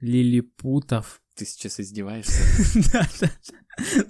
лилипутов. 0.00 1.22
Ты 1.38 1.46
сейчас 1.46 1.78
издеваешься? 1.78 2.42
Да, 2.92 3.08
да. 3.20 3.30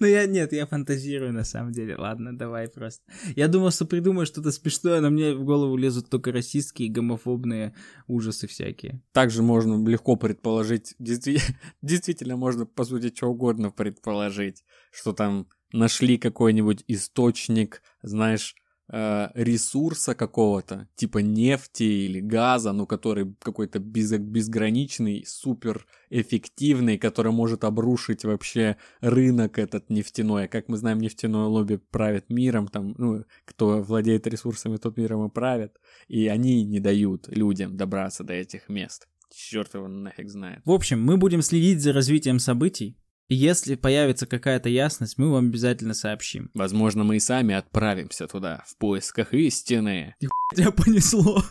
Ну 0.01 0.07
я 0.07 0.24
нет, 0.24 0.55
я 0.55 0.66
фантазирую 0.66 1.35
на 1.35 1.45
самом 1.45 1.72
деле. 1.72 1.95
Ладно, 1.95 2.37
давай 2.37 2.68
просто. 2.68 3.05
Я 3.37 3.49
думал, 3.49 3.70
что 3.70 3.85
придумаю 3.85 4.24
что-то 4.24 4.51
смешное, 4.51 5.03
но 5.03 5.11
мне 5.11 5.35
в 5.35 5.45
голову 5.45 5.76
лезут 5.76 6.09
только 6.09 6.33
расистские, 6.33 6.89
гомофобные 6.91 7.74
ужасы 8.07 8.47
всякие. 8.47 9.03
Также 9.12 9.43
можно 9.43 9.87
легко 9.87 10.16
предположить, 10.16 10.95
действительно, 10.99 12.37
можно, 12.37 12.64
по 12.64 12.85
сути, 12.85 13.14
что 13.14 13.26
угодно 13.26 13.70
предположить, 13.70 14.64
что 14.91 15.12
там 15.12 15.49
нашли 15.70 16.16
какой-нибудь 16.16 16.85
источник, 16.89 17.83
знаешь, 18.01 18.55
ресурса 18.89 20.14
какого-то, 20.14 20.89
типа 20.97 21.18
нефти 21.18 21.82
или 21.82 22.20
газа, 22.20 22.72
ну, 22.72 22.86
который 22.86 23.34
какой-то 23.41 23.78
без, 23.78 24.12
безграничный, 24.12 25.24
супер 25.26 25.86
эффективный, 26.11 26.97
который 26.97 27.32
может 27.32 27.64
обрушить 27.64 28.24
вообще 28.24 28.76
рынок 29.01 29.59
этот 29.59 29.91
нефтяной. 29.91 30.49
Как 30.49 30.68
мы 30.68 30.78
знаем, 30.78 30.99
нефтяное 30.99 31.45
лобби 31.45 31.76
правит 31.91 32.30
миром, 32.30 32.68
там, 32.68 32.95
ну, 32.97 33.24
кто 33.45 33.82
владеет 33.82 34.26
ресурсами, 34.26 34.76
тот 34.76 34.97
миром 34.97 35.26
и 35.26 35.30
правит. 35.30 35.78
И 36.07 36.28
они 36.28 36.64
не 36.64 36.80
дают 36.80 37.28
людям 37.28 37.76
добраться 37.76 38.24
до 38.24 38.32
этих 38.32 38.68
мест. 38.68 39.07
Черт 39.30 39.74
его 39.74 39.89
нафиг 39.89 40.30
знает. 40.30 40.62
В 40.64 40.70
общем, 40.70 41.03
мы 41.03 41.18
будем 41.18 41.43
следить 41.43 41.82
за 41.82 41.93
развитием 41.93 42.39
событий, 42.39 42.97
если 43.29 43.74
появится 43.74 44.26
какая-то 44.26 44.68
ясность, 44.68 45.18
мы 45.18 45.31
вам 45.31 45.49
обязательно 45.49 45.95
сообщим. 45.95 46.51
Возможно, 46.55 47.05
мы 47.05 47.16
и 47.16 47.20
сами 47.20 47.55
отправимся 47.55 48.26
туда 48.26 48.64
в 48.66 48.76
поисках 48.76 49.35
истины. 49.35 50.14
Тебя 50.57 50.70
понесло. 50.70 51.43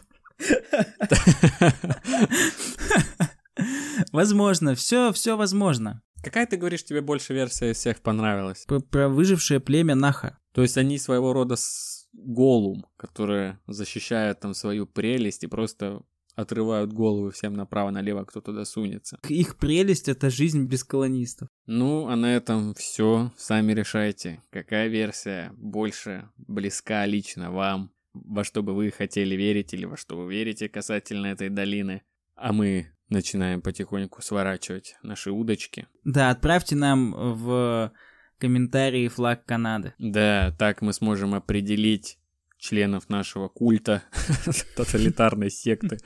Возможно, 4.11 4.75
все, 4.75 5.11
все 5.11 5.38
возможно. 5.38 6.01
Какая 6.23 6.45
ты 6.47 6.57
говоришь, 6.57 6.84
тебе 6.84 7.01
больше 7.01 7.34
версия 7.34 7.71
из 7.71 7.78
всех 7.78 8.01
понравилась? 8.01 8.65
Про, 8.65 8.80
про 8.80 9.07
выжившее 9.07 9.59
племя 9.59 9.95
Наха. 9.95 10.39
То 10.53 10.61
есть 10.61 10.78
они 10.78 10.97
своего 10.97 11.34
рода 11.34 11.55
с 11.55 12.07
голум, 12.13 12.86
которые 12.97 13.59
защищают 13.67 14.39
там 14.39 14.53
свою 14.53 14.88
прелесть 14.88 15.43
и 15.43 15.47
просто 15.47 16.01
отрывают 16.38 16.93
головы 16.93 17.31
всем 17.31 17.55
направо-налево, 17.55 18.23
кто 18.23 18.39
туда 18.39 18.63
сунется. 18.63 19.19
Их 19.27 19.57
прелесть— 19.57 20.07
это 20.07 20.29
жизнь 20.29 20.67
без 20.67 20.83
колонистов. 20.83 21.49
Ну, 21.65 22.07
а 22.07 22.15
на 22.15 22.35
этом 22.35 22.75
все. 22.75 23.33
Сами 23.38 23.73
решайте, 23.73 24.41
какая 24.51 24.88
версия 24.88 25.51
больше 25.57 26.29
близка 26.38 27.05
лично 27.07 27.51
вам, 27.51 27.91
во 28.13 28.43
что 28.43 28.61
бы 28.61 28.73
вы 28.73 28.91
хотели 28.91 29.35
верить 29.35 29.73
или 29.73 29.85
во 29.85 29.97
что 29.97 30.15
вы 30.15 30.31
верите 30.31 30.69
касательно 30.69 31.27
этой 31.27 31.49
долины. 31.49 32.03
А 32.35 32.53
мы 32.53 32.93
начинаем 33.09 33.61
потихоньку 33.61 34.21
сворачивать 34.21 34.95
наши 35.01 35.31
удочки. 35.31 35.88
Да, 36.03 36.29
отправьте 36.29 36.75
нам 36.75 37.13
в 37.13 37.91
комментарии 38.38 39.07
флаг 39.07 39.43
Канады. 39.45 39.95
Да, 39.97 40.55
так 40.59 40.83
мы 40.83 40.93
сможем 40.93 41.33
определить 41.33 42.19
членов 42.57 43.09
нашего 43.09 43.47
культа, 43.47 44.03
тоталитарной 44.75 45.49
секты 45.49 45.99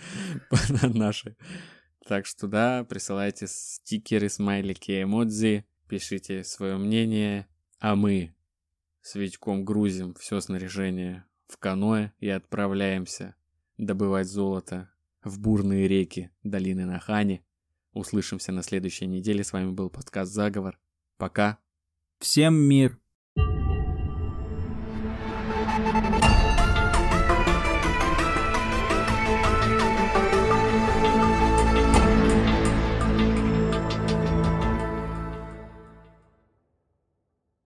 нашей. 0.83 1.37
Так 2.07 2.25
что 2.25 2.47
да, 2.47 2.83
присылайте 2.83 3.47
стикеры, 3.47 4.29
смайлики, 4.29 5.03
эмодзи, 5.03 5.65
пишите 5.87 6.43
свое 6.43 6.77
мнение, 6.77 7.47
а 7.79 7.95
мы 7.95 8.35
с 9.01 9.15
Витьком 9.15 9.65
грузим 9.65 10.13
все 10.15 10.39
снаряжение 10.39 11.25
в 11.47 11.57
каноэ 11.57 12.11
и 12.19 12.29
отправляемся 12.29 13.35
добывать 13.77 14.27
золото 14.27 14.91
в 15.23 15.39
бурные 15.39 15.87
реки 15.87 16.31
долины 16.43 16.85
Нахани. 16.85 17.43
Услышимся 17.93 18.51
на 18.51 18.63
следующей 18.63 19.05
неделе. 19.05 19.43
С 19.43 19.51
вами 19.51 19.71
был 19.71 19.89
подкаст 19.89 20.31
«Заговор». 20.31 20.79
Пока. 21.17 21.57
Всем 22.19 22.55
мир. 22.55 22.97